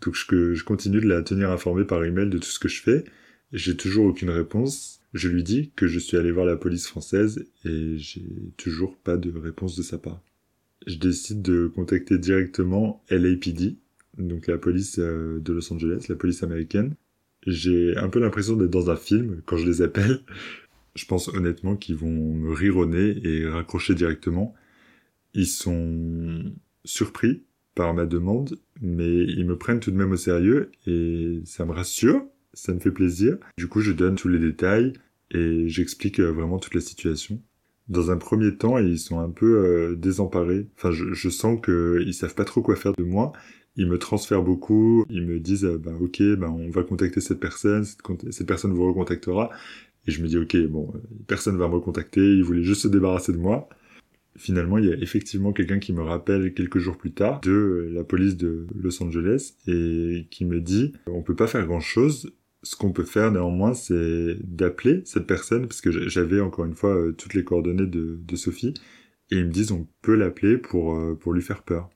Donc 0.00 0.14
je, 0.14 0.54
je 0.54 0.64
continue 0.64 1.00
de 1.00 1.08
la 1.08 1.22
tenir 1.22 1.50
informée 1.50 1.84
par 1.84 2.04
email 2.04 2.28
de 2.28 2.38
tout 2.38 2.48
ce 2.48 2.58
que 2.58 2.68
je 2.68 2.82
fais. 2.82 3.04
J'ai 3.52 3.76
toujours 3.76 4.06
aucune 4.06 4.30
réponse. 4.30 5.00
Je 5.12 5.28
lui 5.28 5.44
dis 5.44 5.70
que 5.76 5.86
je 5.86 6.00
suis 6.00 6.16
allé 6.16 6.32
voir 6.32 6.44
la 6.44 6.56
police 6.56 6.88
française 6.88 7.46
et 7.64 7.96
j'ai 7.96 8.26
toujours 8.56 8.96
pas 8.96 9.16
de 9.16 9.30
réponse 9.38 9.76
de 9.76 9.82
sa 9.82 9.96
part. 9.96 10.20
Je 10.88 10.96
décide 10.96 11.40
de 11.40 11.68
contacter 11.68 12.18
directement 12.18 13.02
LAPD, 13.08 13.76
donc 14.18 14.48
la 14.48 14.58
police 14.58 14.98
euh, 14.98 15.38
de 15.40 15.52
Los 15.52 15.72
Angeles, 15.72 16.06
la 16.08 16.16
police 16.16 16.42
américaine. 16.42 16.96
J'ai 17.46 17.96
un 17.96 18.08
peu 18.08 18.18
l'impression 18.18 18.56
d'être 18.56 18.70
dans 18.70 18.90
un 18.90 18.96
film 18.96 19.40
quand 19.46 19.56
je 19.56 19.66
les 19.66 19.82
appelle. 19.82 20.20
Je 20.94 21.06
pense 21.06 21.28
honnêtement 21.28 21.76
qu'ils 21.76 21.96
vont 21.96 22.34
me 22.34 22.52
rire 22.52 22.76
au 22.76 22.86
nez 22.86 23.20
et 23.24 23.48
raccrocher 23.48 23.94
directement. 23.94 24.54
Ils 25.34 25.46
sont 25.46 26.52
surpris 26.84 27.44
par 27.74 27.94
ma 27.94 28.06
demande, 28.06 28.58
mais 28.80 29.24
ils 29.24 29.44
me 29.44 29.58
prennent 29.58 29.80
tout 29.80 29.90
de 29.90 29.96
même 29.96 30.12
au 30.12 30.16
sérieux 30.16 30.70
et 30.86 31.40
ça 31.44 31.64
me 31.64 31.72
rassure, 31.72 32.24
ça 32.52 32.72
me 32.72 32.78
fait 32.78 32.92
plaisir. 32.92 33.36
Du 33.58 33.66
coup, 33.66 33.80
je 33.80 33.92
donne 33.92 34.14
tous 34.14 34.28
les 34.28 34.38
détails 34.38 34.92
et 35.30 35.68
j'explique 35.68 36.20
euh, 36.20 36.30
vraiment 36.30 36.58
toute 36.58 36.74
la 36.74 36.80
situation. 36.80 37.42
Dans 37.88 38.10
un 38.10 38.16
premier 38.16 38.56
temps, 38.56 38.78
ils 38.78 38.98
sont 38.98 39.18
un 39.18 39.30
peu 39.30 39.58
euh, 39.58 39.96
désemparés. 39.96 40.68
Enfin, 40.76 40.90
je, 40.90 41.12
je 41.12 41.28
sens 41.28 41.60
qu'ils 41.62 42.14
savent 42.14 42.34
pas 42.34 42.44
trop 42.44 42.62
quoi 42.62 42.76
faire 42.76 42.92
de 42.92 43.02
moi. 43.02 43.32
Ils 43.76 43.88
me 43.88 43.98
transfèrent 43.98 44.42
beaucoup. 44.42 45.04
Ils 45.10 45.26
me 45.26 45.40
disent, 45.40 45.64
euh, 45.64 45.78
bah 45.78 45.92
ok, 46.00 46.22
bah 46.38 46.50
on 46.50 46.70
va 46.70 46.82
contacter 46.82 47.20
cette 47.20 47.40
personne. 47.40 47.84
Cette, 48.30 48.46
personne 48.46 48.72
vous 48.72 48.86
recontactera. 48.86 49.50
Et 50.06 50.10
je 50.10 50.22
me 50.22 50.28
dis, 50.28 50.38
ok, 50.38 50.56
bon, 50.66 50.92
euh, 50.94 50.98
personne 51.26 51.56
va 51.56 51.68
me 51.68 51.74
recontacter. 51.74 52.20
Ils 52.20 52.44
voulaient 52.44 52.62
juste 52.62 52.82
se 52.82 52.88
débarrasser 52.88 53.32
de 53.32 53.38
moi. 53.38 53.68
Finalement, 54.36 54.78
il 54.78 54.86
y 54.86 54.92
a 54.92 54.96
effectivement 54.96 55.52
quelqu'un 55.52 55.78
qui 55.78 55.92
me 55.92 56.02
rappelle 56.02 56.54
quelques 56.54 56.78
jours 56.78 56.96
plus 56.98 57.12
tard 57.12 57.40
de 57.40 57.50
euh, 57.52 57.90
la 57.92 58.02
police 58.04 58.36
de 58.36 58.66
Los 58.74 59.02
Angeles 59.02 59.54
et 59.68 60.26
qui 60.30 60.44
me 60.44 60.60
dit, 60.60 60.92
on 61.06 61.22
peut 61.22 61.36
pas 61.36 61.46
faire 61.46 61.66
grand 61.66 61.80
chose. 61.80 62.32
Ce 62.62 62.76
qu'on 62.76 62.92
peut 62.92 63.04
faire 63.04 63.30
néanmoins, 63.30 63.74
c'est 63.74 64.36
d'appeler 64.42 65.02
cette 65.04 65.26
personne, 65.26 65.68
parce 65.68 65.80
que 65.80 65.90
j'a- 65.90 66.08
j'avais 66.08 66.40
encore 66.40 66.64
une 66.64 66.74
fois 66.74 66.96
euh, 66.96 67.12
toutes 67.12 67.34
les 67.34 67.44
coordonnées 67.44 67.86
de, 67.86 68.18
de 68.20 68.36
Sophie, 68.36 68.74
et 69.30 69.36
ils 69.36 69.46
me 69.46 69.50
disent 69.52 69.70
on 69.72 69.86
peut 70.02 70.14
l'appeler 70.16 70.58
pour, 70.58 70.98
pour 71.18 71.32
lui 71.32 71.42
faire 71.42 71.62
peur. 71.62 71.90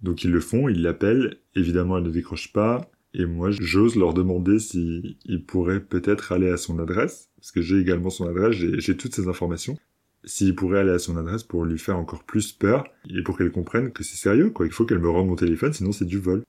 Donc 0.00 0.24
ils 0.24 0.30
le 0.30 0.40
font, 0.40 0.68
ils 0.68 0.80
l'appellent, 0.82 1.38
évidemment 1.54 1.98
elle 1.98 2.04
ne 2.04 2.10
décroche 2.10 2.52
pas, 2.52 2.90
et 3.14 3.26
moi 3.26 3.50
j'ose 3.50 3.96
leur 3.96 4.14
demander 4.14 4.58
s'ils 4.58 5.16
pourraient 5.46 5.84
peut-être 5.84 6.32
aller 6.32 6.48
à 6.48 6.56
son 6.56 6.78
adresse, 6.78 7.30
parce 7.36 7.52
que 7.52 7.62
j'ai 7.62 7.78
également 7.78 8.10
son 8.10 8.28
adresse, 8.28 8.54
j'ai 8.54 8.96
toutes 8.96 9.14
ces 9.14 9.28
informations, 9.28 9.78
s'ils 10.24 10.54
pourraient 10.54 10.80
aller 10.80 10.90
à 10.92 10.98
son 10.98 11.16
adresse 11.16 11.42
pour 11.42 11.64
lui 11.64 11.78
faire 11.78 11.98
encore 11.98 12.24
plus 12.24 12.52
peur, 12.52 12.84
et 13.10 13.22
pour 13.22 13.36
qu'elle 13.36 13.52
comprenne 13.52 13.92
que 13.92 14.04
c'est 14.04 14.16
sérieux, 14.16 14.50
quoi, 14.50 14.66
il 14.66 14.72
faut 14.72 14.84
qu'elle 14.84 15.00
me 15.00 15.08
rende 15.08 15.28
mon 15.28 15.36
téléphone, 15.36 15.72
sinon 15.72 15.92
c'est 15.92 16.04
du 16.04 16.18
vol. 16.18 16.42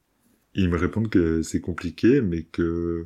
Ils 0.55 0.69
me 0.69 0.77
répondent 0.77 1.09
que 1.09 1.41
c'est 1.41 1.61
compliqué, 1.61 2.21
mais 2.21 2.43
que 2.43 2.61
euh, 2.61 3.05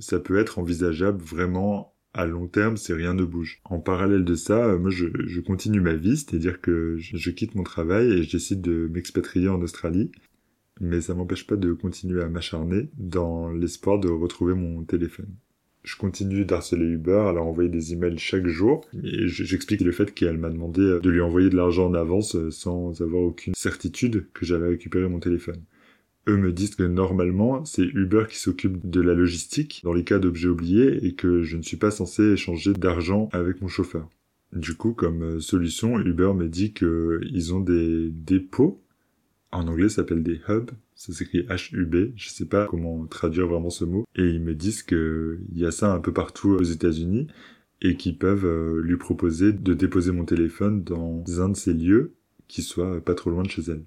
ça 0.00 0.18
peut 0.18 0.38
être 0.38 0.58
envisageable 0.58 1.22
vraiment 1.22 1.94
à 2.14 2.24
long 2.24 2.48
terme 2.48 2.78
si 2.78 2.92
rien 2.94 3.12
ne 3.12 3.24
bouge. 3.24 3.60
En 3.64 3.78
parallèle 3.78 4.24
de 4.24 4.34
ça, 4.34 4.64
euh, 4.64 4.78
moi 4.78 4.90
je, 4.90 5.40
continue 5.40 5.80
ma 5.80 5.94
vie, 5.94 6.16
c'est-à-dire 6.16 6.60
que 6.60 6.96
je 6.98 7.30
quitte 7.30 7.54
mon 7.54 7.62
travail 7.62 8.10
et 8.10 8.22
je 8.22 8.32
décide 8.32 8.62
de 8.62 8.88
m'expatrier 8.90 9.48
en 9.48 9.60
Australie. 9.60 10.10
Mais 10.80 11.00
ça 11.00 11.14
m'empêche 11.14 11.46
pas 11.46 11.56
de 11.56 11.72
continuer 11.72 12.22
à 12.22 12.28
m'acharner 12.28 12.88
dans 12.96 13.50
l'espoir 13.50 13.98
de 13.98 14.08
retrouver 14.08 14.54
mon 14.54 14.84
téléphone. 14.84 15.28
Je 15.84 15.96
continue 15.96 16.44
d'harceler 16.44 16.84
Uber, 16.84 17.24
à 17.28 17.32
leur 17.32 17.46
envoyer 17.46 17.70
des 17.70 17.92
emails 17.94 18.18
chaque 18.18 18.46
jour, 18.46 18.84
et 19.02 19.26
je- 19.26 19.44
j'explique 19.44 19.80
le 19.80 19.92
fait 19.92 20.12
qu'elle 20.12 20.36
m'a 20.38 20.50
demandé 20.50 20.98
de 21.02 21.10
lui 21.10 21.20
envoyer 21.20 21.48
de 21.50 21.56
l'argent 21.56 21.86
en 21.86 21.94
avance 21.94 22.36
euh, 22.36 22.50
sans 22.50 23.00
avoir 23.00 23.22
aucune 23.22 23.54
certitude 23.54 24.26
que 24.34 24.44
j'allais 24.44 24.68
récupérer 24.68 25.08
mon 25.08 25.20
téléphone. 25.20 25.62
Eux 26.28 26.36
me 26.36 26.52
disent 26.52 26.74
que 26.74 26.82
normalement, 26.82 27.64
c'est 27.64 27.84
Uber 27.86 28.24
qui 28.28 28.36
s'occupe 28.38 28.78
de 28.88 29.00
la 29.00 29.14
logistique 29.14 29.80
dans 29.82 29.94
les 29.94 30.04
cas 30.04 30.18
d'objets 30.18 30.48
oubliés 30.48 31.04
et 31.06 31.14
que 31.14 31.42
je 31.42 31.56
ne 31.56 31.62
suis 31.62 31.78
pas 31.78 31.90
censé 31.90 32.22
échanger 32.32 32.74
d'argent 32.74 33.30
avec 33.32 33.62
mon 33.62 33.68
chauffeur. 33.68 34.10
Du 34.52 34.74
coup, 34.74 34.92
comme 34.92 35.22
euh, 35.22 35.40
solution, 35.40 35.98
Uber 35.98 36.32
me 36.34 36.48
dit 36.48 36.72
que 36.72 37.20
ils 37.30 37.54
ont 37.54 37.60
des 37.60 38.10
dépôts. 38.10 38.82
En 39.50 39.66
anglais, 39.66 39.88
ça 39.88 39.96
s'appelle 39.96 40.22
des 40.22 40.40
hubs. 40.48 40.70
Ça 40.94 41.12
s'écrit 41.12 41.42
H-U-B. 41.46 42.12
Je 42.16 42.28
sais 42.28 42.44
pas 42.44 42.66
comment 42.66 43.06
traduire 43.06 43.46
vraiment 43.46 43.70
ce 43.70 43.84
mot. 43.84 44.04
Et 44.14 44.24
ils 44.24 44.42
me 44.42 44.54
disent 44.54 44.82
que 44.82 45.40
il 45.52 45.58
y 45.58 45.66
a 45.66 45.70
ça 45.70 45.92
un 45.92 46.00
peu 46.00 46.12
partout 46.12 46.50
aux 46.50 46.62
États-Unis 46.62 47.28
et 47.80 47.96
qu'ils 47.96 48.18
peuvent 48.18 48.44
euh, 48.44 48.80
lui 48.82 48.96
proposer 48.96 49.52
de 49.52 49.74
déposer 49.74 50.12
mon 50.12 50.24
téléphone 50.24 50.82
dans 50.82 51.24
un 51.40 51.48
de 51.50 51.56
ces 51.56 51.72
lieux 51.72 52.14
qui 52.48 52.62
soit 52.62 53.00
pas 53.00 53.14
trop 53.14 53.30
loin 53.30 53.42
de 53.42 53.50
chez 53.50 53.62
elle. 53.68 53.84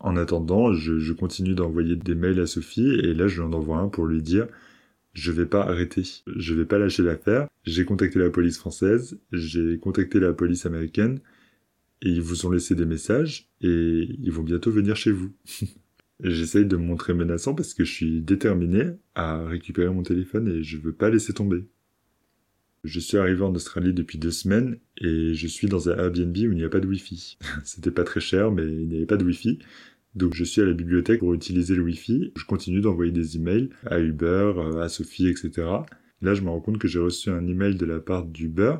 En 0.00 0.16
attendant, 0.16 0.72
je, 0.72 0.98
je 0.98 1.12
continue 1.12 1.54
d'envoyer 1.54 1.96
des 1.96 2.14
mails 2.14 2.40
à 2.40 2.46
Sophie 2.46 2.90
et 2.90 3.14
là 3.14 3.28
je 3.28 3.40
lui 3.40 3.48
en 3.48 3.52
envoie 3.52 3.78
un 3.78 3.88
pour 3.88 4.06
lui 4.06 4.22
dire 4.22 4.46
je 5.12 5.32
vais 5.32 5.46
pas 5.46 5.62
arrêter, 5.62 6.02
je 6.26 6.54
vais 6.54 6.66
pas 6.66 6.78
lâcher 6.78 7.02
l'affaire. 7.02 7.48
J'ai 7.64 7.86
contacté 7.86 8.18
la 8.18 8.28
police 8.28 8.58
française, 8.58 9.18
j'ai 9.32 9.78
contacté 9.78 10.20
la 10.20 10.34
police 10.34 10.66
américaine 10.66 11.20
et 12.02 12.10
ils 12.10 12.22
vous 12.22 12.46
ont 12.46 12.50
laissé 12.50 12.74
des 12.74 12.84
messages 12.84 13.48
et 13.62 14.08
ils 14.22 14.32
vont 14.32 14.42
bientôt 14.42 14.70
venir 14.70 14.96
chez 14.96 15.12
vous. 15.12 15.32
J'essaye 16.22 16.64
de 16.64 16.76
me 16.76 16.84
montrer 16.84 17.12
menaçant 17.12 17.54
parce 17.54 17.74
que 17.74 17.84
je 17.84 17.92
suis 17.92 18.20
déterminé 18.22 18.92
à 19.14 19.44
récupérer 19.44 19.92
mon 19.92 20.02
téléphone 20.02 20.48
et 20.48 20.62
je 20.62 20.78
veux 20.78 20.94
pas 20.94 21.10
laisser 21.10 21.34
tomber. 21.34 21.66
Je 22.84 23.00
suis 23.00 23.18
arrivé 23.18 23.42
en 23.42 23.54
Australie 23.54 23.92
depuis 23.92 24.18
deux 24.18 24.30
semaines 24.30 24.78
et 24.98 25.34
je 25.34 25.46
suis 25.46 25.66
dans 25.66 25.90
un 25.90 25.96
Airbnb 25.96 26.36
où 26.36 26.52
il 26.52 26.54
n'y 26.54 26.64
a 26.64 26.68
pas 26.68 26.80
de 26.80 26.86
Wi-Fi. 26.86 27.36
C'était 27.64 27.90
pas 27.90 28.04
très 28.04 28.20
cher 28.20 28.50
mais 28.50 28.64
il 28.64 28.88
n'y 28.88 28.96
avait 28.96 29.06
pas 29.06 29.16
de 29.16 29.24
Wi-Fi. 29.24 29.58
Donc 30.14 30.34
je 30.34 30.44
suis 30.44 30.62
à 30.62 30.64
la 30.64 30.72
bibliothèque 30.72 31.20
pour 31.20 31.34
utiliser 31.34 31.74
le 31.74 31.82
Wi-Fi. 31.82 32.32
Je 32.34 32.44
continue 32.46 32.80
d'envoyer 32.80 33.12
des 33.12 33.36
emails 33.36 33.68
à 33.84 34.00
Uber, 34.00 34.52
euh, 34.56 34.80
à 34.80 34.88
Sophie, 34.88 35.28
etc. 35.28 35.68
Là, 36.22 36.32
je 36.32 36.40
me 36.40 36.48
rends 36.48 36.60
compte 36.60 36.78
que 36.78 36.88
j'ai 36.88 36.98
reçu 36.98 37.28
un 37.28 37.46
email 37.46 37.74
de 37.74 37.84
la 37.84 38.00
part 38.00 38.24
d'Uber 38.24 38.76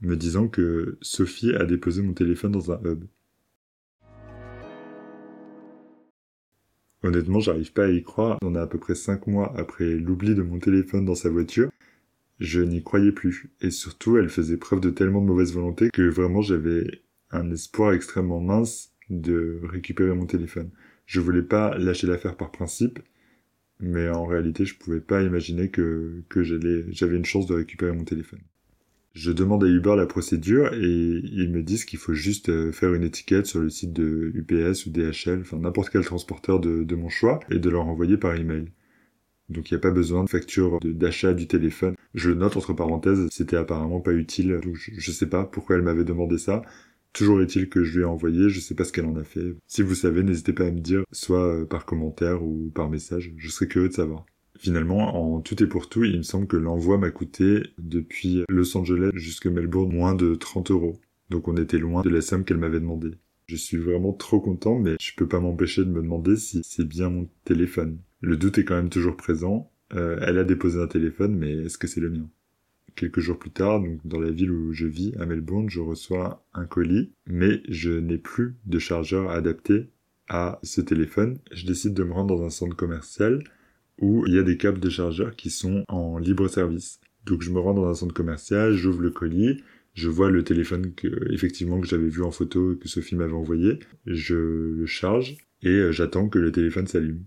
me 0.00 0.16
disant 0.16 0.48
que 0.48 0.98
Sophie 1.02 1.54
a 1.54 1.64
déposé 1.64 2.02
mon 2.02 2.12
téléphone 2.12 2.52
dans 2.52 2.72
un 2.72 2.80
hub. 2.84 3.04
Honnêtement, 7.02 7.40
j'arrive 7.40 7.72
pas 7.72 7.84
à 7.86 7.90
y 7.90 8.02
croire. 8.02 8.38
On 8.42 8.54
est 8.54 8.60
à 8.60 8.66
peu 8.66 8.78
près 8.78 8.94
cinq 8.94 9.26
mois 9.26 9.52
après 9.56 9.94
l'oubli 9.96 10.34
de 10.34 10.42
mon 10.42 10.58
téléphone 10.58 11.04
dans 11.04 11.14
sa 11.14 11.30
voiture. 11.30 11.70
Je 12.40 12.60
n'y 12.60 12.82
croyais 12.82 13.12
plus. 13.12 13.50
Et 13.60 13.70
surtout, 13.70 14.16
elle 14.16 14.28
faisait 14.28 14.56
preuve 14.56 14.80
de 14.80 14.90
tellement 14.90 15.20
de 15.20 15.26
mauvaise 15.26 15.52
volonté 15.52 15.90
que 15.92 16.08
vraiment 16.08 16.42
j'avais 16.42 17.02
un 17.30 17.50
espoir 17.50 17.92
extrêmement 17.92 18.40
mince 18.40 18.92
de 19.10 19.60
récupérer 19.64 20.14
mon 20.14 20.26
téléphone. 20.26 20.70
Je 21.06 21.20
voulais 21.20 21.42
pas 21.42 21.76
lâcher 21.78 22.06
l'affaire 22.06 22.36
par 22.36 22.50
principe, 22.50 22.98
mais 23.80 24.08
en 24.08 24.26
réalité, 24.26 24.64
je 24.64 24.76
pouvais 24.76 25.00
pas 25.00 25.22
imaginer 25.22 25.70
que, 25.70 26.22
que 26.28 26.42
j'avais 26.42 27.16
une 27.16 27.24
chance 27.24 27.46
de 27.46 27.54
récupérer 27.54 27.92
mon 27.92 28.04
téléphone. 28.04 28.40
Je 29.14 29.32
demande 29.32 29.64
à 29.64 29.68
Uber 29.68 29.94
la 29.96 30.06
procédure 30.06 30.72
et 30.74 31.20
ils 31.24 31.50
me 31.50 31.62
disent 31.62 31.84
qu'il 31.84 31.98
faut 31.98 32.14
juste 32.14 32.50
euh, 32.50 32.72
faire 32.72 32.94
une 32.94 33.02
étiquette 33.02 33.46
sur 33.46 33.60
le 33.60 33.70
site 33.70 33.92
de 33.92 34.30
UPS 34.34 34.86
ou 34.86 34.90
DHL, 34.90 35.40
enfin 35.40 35.58
n'importe 35.58 35.90
quel 35.90 36.04
transporteur 36.04 36.60
de, 36.60 36.84
de, 36.84 36.94
mon 36.94 37.08
choix, 37.08 37.40
et 37.50 37.58
de 37.58 37.68
leur 37.70 37.86
envoyer 37.86 38.16
par 38.16 38.34
email. 38.36 38.66
Donc 39.48 39.70
il 39.70 39.74
n'y 39.74 39.78
a 39.78 39.80
pas 39.80 39.90
besoin 39.90 40.24
de 40.24 40.28
facture 40.30 40.78
d'achat 40.84 41.34
du 41.34 41.46
téléphone. 41.48 41.94
Je 42.14 42.28
le 42.30 42.36
note 42.36 42.56
entre 42.56 42.74
parenthèses, 42.74 43.26
c'était 43.30 43.56
apparemment 43.56 44.00
pas 44.00 44.12
utile, 44.12 44.60
je, 44.74 44.92
je 44.96 45.10
sais 45.10 45.28
pas 45.28 45.44
pourquoi 45.44 45.76
elle 45.76 45.82
m'avait 45.82 46.04
demandé 46.04 46.38
ça. 46.38 46.62
Toujours 47.12 47.40
est-il 47.42 47.68
que 47.68 47.82
je 47.84 47.96
lui 47.96 48.02
ai 48.02 48.06
envoyé, 48.06 48.48
je 48.50 48.60
sais 48.60 48.74
pas 48.74 48.84
ce 48.84 48.92
qu'elle 48.92 49.06
en 49.06 49.16
a 49.16 49.24
fait. 49.24 49.56
Si 49.66 49.82
vous 49.82 49.94
savez, 49.94 50.22
n'hésitez 50.22 50.52
pas 50.52 50.66
à 50.66 50.70
me 50.70 50.80
dire, 50.80 51.02
soit 51.10 51.62
euh, 51.62 51.66
par 51.66 51.86
commentaire 51.86 52.44
ou 52.44 52.70
par 52.74 52.90
message, 52.90 53.32
je 53.36 53.48
serais 53.50 53.66
curieux 53.66 53.88
de 53.88 53.94
savoir. 53.94 54.26
Finalement, 54.58 55.36
en 55.36 55.40
tout 55.40 55.62
et 55.62 55.68
pour 55.68 55.88
tout, 55.88 56.04
il 56.04 56.18
me 56.18 56.22
semble 56.22 56.48
que 56.48 56.56
l'envoi 56.56 56.98
m'a 56.98 57.12
coûté 57.12 57.62
depuis 57.78 58.42
Los 58.48 58.76
Angeles 58.76 59.10
jusque 59.14 59.46
Melbourne 59.46 59.92
moins 59.92 60.16
de 60.16 60.34
30 60.34 60.72
euros. 60.72 61.00
Donc 61.30 61.46
on 61.46 61.56
était 61.56 61.78
loin 61.78 62.02
de 62.02 62.10
la 62.10 62.20
somme 62.20 62.44
qu'elle 62.44 62.58
m'avait 62.58 62.80
demandé. 62.80 63.12
Je 63.46 63.54
suis 63.54 63.76
vraiment 63.76 64.12
trop 64.12 64.40
content, 64.40 64.78
mais 64.78 64.96
je 65.00 65.12
peux 65.16 65.28
pas 65.28 65.38
m'empêcher 65.38 65.84
de 65.84 65.90
me 65.90 66.02
demander 66.02 66.36
si 66.36 66.62
c'est 66.64 66.86
bien 66.86 67.08
mon 67.08 67.28
téléphone. 67.44 67.98
Le 68.20 68.36
doute 68.36 68.58
est 68.58 68.64
quand 68.64 68.74
même 68.74 68.90
toujours 68.90 69.16
présent. 69.16 69.70
Euh, 69.94 70.18
elle 70.20 70.38
a 70.38 70.44
déposé 70.44 70.80
un 70.80 70.88
téléphone, 70.88 71.36
mais 71.36 71.52
est-ce 71.52 71.78
que 71.78 71.86
c'est 71.86 72.00
le 72.00 72.10
mien? 72.10 72.28
Quelques 72.96 73.20
jours 73.20 73.38
plus 73.38 73.52
tard, 73.52 73.80
donc 73.80 74.00
dans 74.04 74.20
la 74.20 74.32
ville 74.32 74.50
où 74.50 74.72
je 74.72 74.86
vis, 74.86 75.14
à 75.20 75.24
Melbourne, 75.24 75.70
je 75.70 75.80
reçois 75.80 76.44
un 76.52 76.66
colis, 76.66 77.12
mais 77.26 77.62
je 77.68 77.92
n'ai 77.92 78.18
plus 78.18 78.56
de 78.66 78.80
chargeur 78.80 79.30
adapté 79.30 79.86
à 80.28 80.58
ce 80.64 80.80
téléphone. 80.80 81.38
Je 81.52 81.64
décide 81.64 81.94
de 81.94 82.02
me 82.02 82.12
rendre 82.12 82.36
dans 82.36 82.44
un 82.44 82.50
centre 82.50 82.76
commercial 82.76 83.44
où 83.98 84.24
il 84.26 84.34
y 84.34 84.38
a 84.38 84.42
des 84.42 84.56
câbles 84.56 84.80
de 84.80 84.90
chargeur 84.90 85.36
qui 85.36 85.50
sont 85.50 85.84
en 85.88 86.18
libre 86.18 86.48
service. 86.48 87.00
Donc 87.26 87.42
je 87.42 87.50
me 87.50 87.58
rends 87.58 87.74
dans 87.74 87.88
un 87.88 87.94
centre 87.94 88.14
commercial, 88.14 88.72
j'ouvre 88.72 89.02
le 89.02 89.10
colis, 89.10 89.62
je 89.94 90.08
vois 90.08 90.30
le 90.30 90.44
téléphone 90.44 90.94
que, 90.94 91.32
effectivement 91.32 91.80
que 91.80 91.86
j'avais 91.86 92.08
vu 92.08 92.22
en 92.22 92.30
photo 92.30 92.76
que 92.76 92.88
Sophie 92.88 93.16
m'avait 93.16 93.32
envoyé, 93.32 93.78
je 94.06 94.36
le 94.36 94.86
charge 94.86 95.36
et 95.62 95.68
euh, 95.68 95.92
j'attends 95.92 96.28
que 96.28 96.38
le 96.38 96.52
téléphone 96.52 96.86
s'allume. 96.86 97.24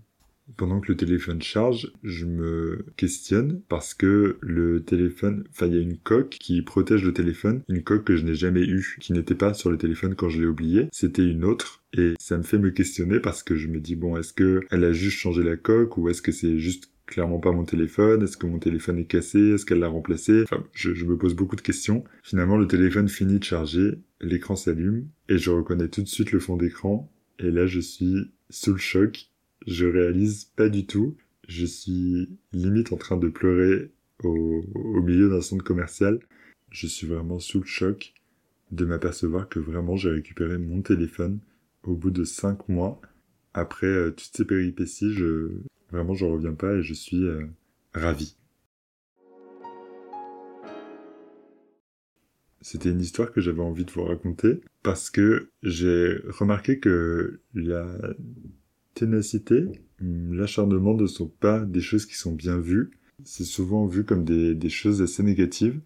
Pendant 0.56 0.80
que 0.80 0.90
le 0.90 0.96
téléphone 0.96 1.42
charge, 1.42 1.92
je 2.02 2.26
me 2.26 2.84
questionne 2.96 3.62
parce 3.68 3.94
que 3.94 4.36
le 4.40 4.82
téléphone, 4.82 5.44
enfin 5.50 5.66
il 5.66 5.74
y 5.74 5.78
a 5.78 5.82
une 5.82 5.98
coque 5.98 6.30
qui 6.30 6.62
protège 6.62 7.04
le 7.04 7.12
téléphone, 7.12 7.62
une 7.68 7.82
coque 7.82 8.04
que 8.04 8.16
je 8.16 8.24
n'ai 8.24 8.34
jamais 8.34 8.64
eue, 8.64 8.96
qui 9.00 9.12
n'était 9.12 9.34
pas 9.34 9.54
sur 9.54 9.70
le 9.70 9.78
téléphone 9.78 10.14
quand 10.14 10.28
je 10.28 10.40
l'ai 10.40 10.46
oublié, 10.46 10.88
c'était 10.92 11.26
une 11.26 11.44
autre 11.44 11.82
et 11.96 12.14
ça 12.18 12.38
me 12.38 12.42
fait 12.42 12.58
me 12.58 12.70
questionner 12.70 13.20
parce 13.20 13.42
que 13.42 13.56
je 13.56 13.68
me 13.68 13.80
dis 13.80 13.96
bon 13.96 14.16
est-ce 14.16 14.32
que 14.32 14.60
elle 14.70 14.84
a 14.84 14.92
juste 14.92 15.18
changé 15.18 15.42
la 15.42 15.56
coque 15.56 15.96
ou 15.96 16.08
est-ce 16.08 16.22
que 16.22 16.32
c'est 16.32 16.58
juste 16.58 16.92
clairement 17.06 17.40
pas 17.40 17.52
mon 17.52 17.64
téléphone? 17.64 18.22
Est-ce 18.22 18.36
que 18.36 18.46
mon 18.46 18.58
téléphone 18.58 18.98
est 18.98 19.04
cassé? 19.04 19.38
Est-ce 19.38 19.66
qu'elle 19.66 19.80
l'a 19.80 19.88
remplacé? 19.88 20.44
Enfin, 20.44 20.64
je, 20.72 20.94
je, 20.94 21.04
me 21.04 21.18
pose 21.18 21.34
beaucoup 21.34 21.56
de 21.56 21.60
questions. 21.60 22.04
Finalement, 22.22 22.56
le 22.56 22.66
téléphone 22.66 23.08
finit 23.08 23.38
de 23.38 23.44
charger, 23.44 23.98
l'écran 24.20 24.56
s'allume, 24.56 25.08
et 25.28 25.36
je 25.36 25.50
reconnais 25.50 25.88
tout 25.88 26.02
de 26.02 26.08
suite 26.08 26.32
le 26.32 26.40
fond 26.40 26.56
d'écran. 26.56 27.12
Et 27.38 27.50
là, 27.50 27.66
je 27.66 27.80
suis 27.80 28.32
sous 28.48 28.72
le 28.72 28.78
choc 28.78 29.31
je 29.66 29.86
réalise 29.86 30.44
pas 30.44 30.68
du 30.68 30.86
tout. 30.86 31.16
Je 31.48 31.66
suis 31.66 32.28
limite 32.52 32.92
en 32.92 32.96
train 32.96 33.16
de 33.16 33.28
pleurer 33.28 33.90
au, 34.22 34.62
milieu 35.02 35.28
d'un 35.28 35.40
centre 35.40 35.64
commercial. 35.64 36.20
Je 36.70 36.86
suis 36.86 37.06
vraiment 37.06 37.38
sous 37.38 37.60
le 37.60 37.66
choc 37.66 38.14
de 38.70 38.84
m'apercevoir 38.84 39.48
que 39.48 39.58
vraiment 39.58 39.96
j'ai 39.96 40.10
récupéré 40.10 40.58
mon 40.58 40.80
téléphone 40.82 41.40
au 41.82 41.94
bout 41.94 42.10
de 42.10 42.24
cinq 42.24 42.68
mois. 42.68 43.00
Après 43.54 43.86
euh, 43.86 44.10
toutes 44.10 44.34
ces 44.34 44.46
péripéties, 44.46 45.12
je 45.12 45.50
vraiment 45.90 46.14
reviens 46.14 46.54
pas 46.54 46.72
et 46.74 46.82
je 46.82 46.94
suis 46.94 47.24
euh, 47.24 47.46
ravi. 47.92 48.36
C'était 52.62 52.90
une 52.90 53.00
histoire 53.00 53.32
que 53.32 53.40
j'avais 53.40 53.60
envie 53.60 53.84
de 53.84 53.90
vous 53.90 54.04
raconter 54.04 54.60
parce 54.82 55.10
que 55.10 55.50
j'ai 55.62 56.16
remarqué 56.28 56.78
que 56.78 57.40
la 57.54 57.98
ténacité, 58.94 59.64
hum, 60.00 60.34
l'acharnement 60.34 60.94
ne 60.94 61.06
sont 61.06 61.28
pas 61.28 61.60
des 61.60 61.80
choses 61.80 62.06
qui 62.06 62.14
sont 62.14 62.32
bien 62.32 62.58
vues. 62.58 62.90
C'est 63.24 63.44
souvent 63.44 63.86
vu 63.86 64.04
comme 64.04 64.24
des, 64.24 64.68
choses 64.68 65.02
assez 65.02 65.22
négatives. 65.22 65.80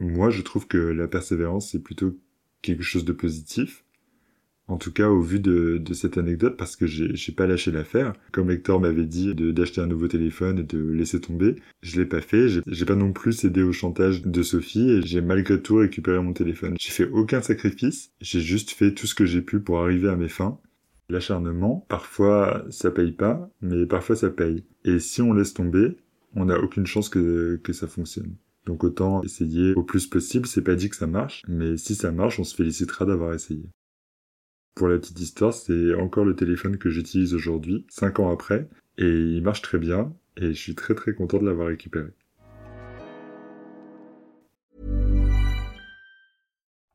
Moi, 0.00 0.30
je 0.30 0.42
trouve 0.42 0.66
que 0.66 0.76
la 0.76 1.08
persévérance, 1.08 1.70
c'est 1.70 1.82
plutôt 1.82 2.18
quelque 2.60 2.82
chose 2.82 3.04
de 3.04 3.12
positif. 3.12 3.84
En 4.68 4.76
tout 4.76 4.92
cas, 4.92 5.08
au 5.08 5.20
vu 5.20 5.40
de, 5.40 5.78
de 5.78 5.94
cette 5.94 6.18
anecdote, 6.18 6.56
parce 6.56 6.76
que 6.76 6.86
j'ai 6.86 7.32
pas 7.32 7.46
lâché 7.46 7.70
l'affaire. 7.70 8.12
Comme 8.30 8.50
Hector 8.50 8.80
m'avait 8.80 9.06
dit 9.06 9.34
d'acheter 9.34 9.80
un 9.80 9.86
nouveau 9.86 10.08
téléphone 10.08 10.60
et 10.60 10.62
de 10.62 10.78
laisser 10.78 11.20
tomber, 11.20 11.56
je 11.82 12.00
l'ai 12.00 12.06
pas 12.06 12.20
fait. 12.20 12.48
J'ai 12.66 12.84
pas 12.84 12.94
non 12.94 13.12
plus 13.12 13.32
cédé 13.32 13.62
au 13.62 13.72
chantage 13.72 14.22
de 14.22 14.42
Sophie 14.42 14.90
et 14.90 15.02
j'ai 15.02 15.20
malgré 15.20 15.60
tout 15.60 15.76
récupéré 15.76 16.22
mon 16.22 16.32
téléphone. 16.32 16.76
J'ai 16.78 16.92
fait 16.92 17.08
aucun 17.08 17.42
sacrifice. 17.42 18.12
J'ai 18.20 18.40
juste 18.40 18.70
fait 18.70 18.94
tout 18.94 19.06
ce 19.06 19.14
que 19.14 19.26
j'ai 19.26 19.42
pu 19.42 19.60
pour 19.60 19.80
arriver 19.80 20.08
à 20.08 20.16
mes 20.16 20.28
fins. 20.28 20.58
L'acharnement, 21.12 21.84
parfois 21.90 22.64
ça 22.70 22.90
paye 22.90 23.12
pas, 23.12 23.50
mais 23.60 23.84
parfois 23.84 24.16
ça 24.16 24.30
paye. 24.30 24.64
Et 24.86 24.98
si 24.98 25.20
on 25.20 25.34
laisse 25.34 25.52
tomber, 25.52 25.98
on 26.34 26.46
n'a 26.46 26.58
aucune 26.58 26.86
chance 26.86 27.10
que, 27.10 27.60
ça 27.70 27.86
fonctionne. 27.86 28.34
Donc 28.64 28.82
autant 28.82 29.22
essayer 29.22 29.74
au 29.74 29.82
plus 29.82 30.06
possible, 30.06 30.46
c'est 30.46 30.62
pas 30.62 30.74
dit 30.74 30.88
que 30.88 30.96
ça 30.96 31.06
marche, 31.06 31.42
mais 31.48 31.76
si 31.76 31.94
ça 31.96 32.12
marche, 32.12 32.40
on 32.40 32.44
se 32.44 32.56
félicitera 32.56 33.04
d'avoir 33.04 33.34
essayé. 33.34 33.68
Pour 34.74 34.88
la 34.88 34.96
petite 34.96 35.20
histoire, 35.20 35.52
c'est 35.52 35.94
encore 35.96 36.24
le 36.24 36.34
téléphone 36.34 36.78
que 36.78 36.88
j'utilise 36.88 37.34
aujourd'hui, 37.34 37.84
5 37.90 38.20
ans 38.20 38.32
après, 38.32 38.70
et 38.96 39.04
il 39.06 39.42
marche 39.42 39.60
très 39.60 39.78
bien, 39.78 40.16
et 40.38 40.54
je 40.54 40.58
suis 40.58 40.74
très 40.74 40.94
très 40.94 41.12
content 41.12 41.38
de 41.38 41.44
l'avoir 41.44 41.68
récupéré. 41.68 42.08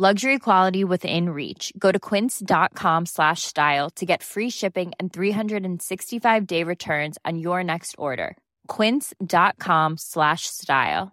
Luxury 0.00 0.38
quality 0.38 0.82
within 0.82 1.28
reach. 1.28 1.74
Go 1.78 1.92
to 1.92 1.98
quince.com 1.98 3.04
slash 3.04 3.42
style 3.42 3.90
to 3.96 4.06
get 4.06 4.22
free 4.22 4.48
shipping 4.48 4.92
and 4.98 5.12
365 5.12 6.46
day 6.46 6.64
returns 6.64 7.18
on 7.26 7.38
your 7.38 7.62
next 7.62 7.94
order. 7.98 8.38
quince.com 8.66 9.98
slash 9.98 10.46
style. 10.46 11.12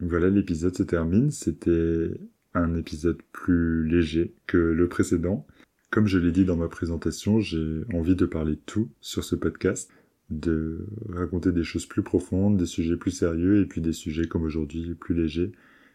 Voilà, 0.00 0.30
l'épisode 0.30 0.74
se 0.74 0.82
termine. 0.82 1.30
C'était 1.30 2.08
un 2.54 2.74
épisode 2.74 3.20
plus 3.32 3.86
léger 3.86 4.32
que 4.46 4.56
le 4.56 4.88
précédent. 4.88 5.46
Comme 5.90 6.06
je 6.06 6.16
l'ai 6.16 6.32
dit 6.32 6.46
dans 6.46 6.56
ma 6.56 6.68
présentation, 6.68 7.38
j'ai 7.40 7.82
envie 7.92 8.16
de 8.16 8.24
parler 8.24 8.56
tout 8.64 8.88
sur 9.02 9.24
ce 9.24 9.36
podcast, 9.36 9.90
de 10.30 10.86
raconter 11.10 11.52
des 11.52 11.64
choses 11.64 11.84
plus 11.84 12.02
profondes, 12.02 12.56
des 12.56 12.64
sujets 12.64 12.96
plus 12.96 13.10
sérieux 13.10 13.60
et 13.60 13.66
puis 13.66 13.82
des 13.82 13.92
sujets 13.92 14.26
comme 14.26 14.44
aujourd'hui 14.44 14.94
plus 14.94 15.14
légers 15.14 15.52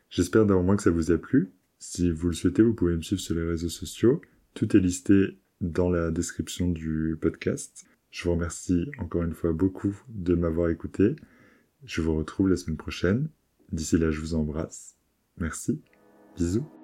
J'espère 0.10 0.46
néanmoins 0.46 0.76
que 0.76 0.84
ça 0.84 0.92
vous 0.92 1.12
a 1.12 1.18
plu. 1.18 1.52
Si 1.80 2.12
vous 2.12 2.28
le 2.28 2.34
souhaitez, 2.34 2.64
vous 2.64 2.74
pouvez 2.74 2.96
me 2.96 3.02
suivre 3.02 3.22
sur 3.22 3.36
les 3.36 3.44
réseaux 3.48 3.70
sociaux. 3.70 4.22
Tout 4.54 4.76
est 4.76 4.80
listé 4.80 5.38
dans 5.62 5.90
la 5.90 6.12
description 6.12 6.72
du 6.72 7.18
podcast. 7.20 7.86
Je 8.10 8.24
vous 8.24 8.32
remercie 8.32 8.90
encore 9.00 9.24
une 9.24 9.34
fois 9.34 9.52
beaucoup 9.52 9.96
de 10.10 10.34
m'avoir 10.34 10.70
écouté. 10.70 11.16
Je 11.84 12.02
vous 12.02 12.16
retrouve 12.16 12.50
la 12.50 12.56
semaine 12.56 12.78
prochaine. 12.78 13.30
D'ici 13.72 13.98
là, 13.98 14.12
je 14.12 14.20
vous 14.22 14.34
embrasse. 14.34 14.96
Merci. 15.38 15.82
Bisous. 16.36 16.77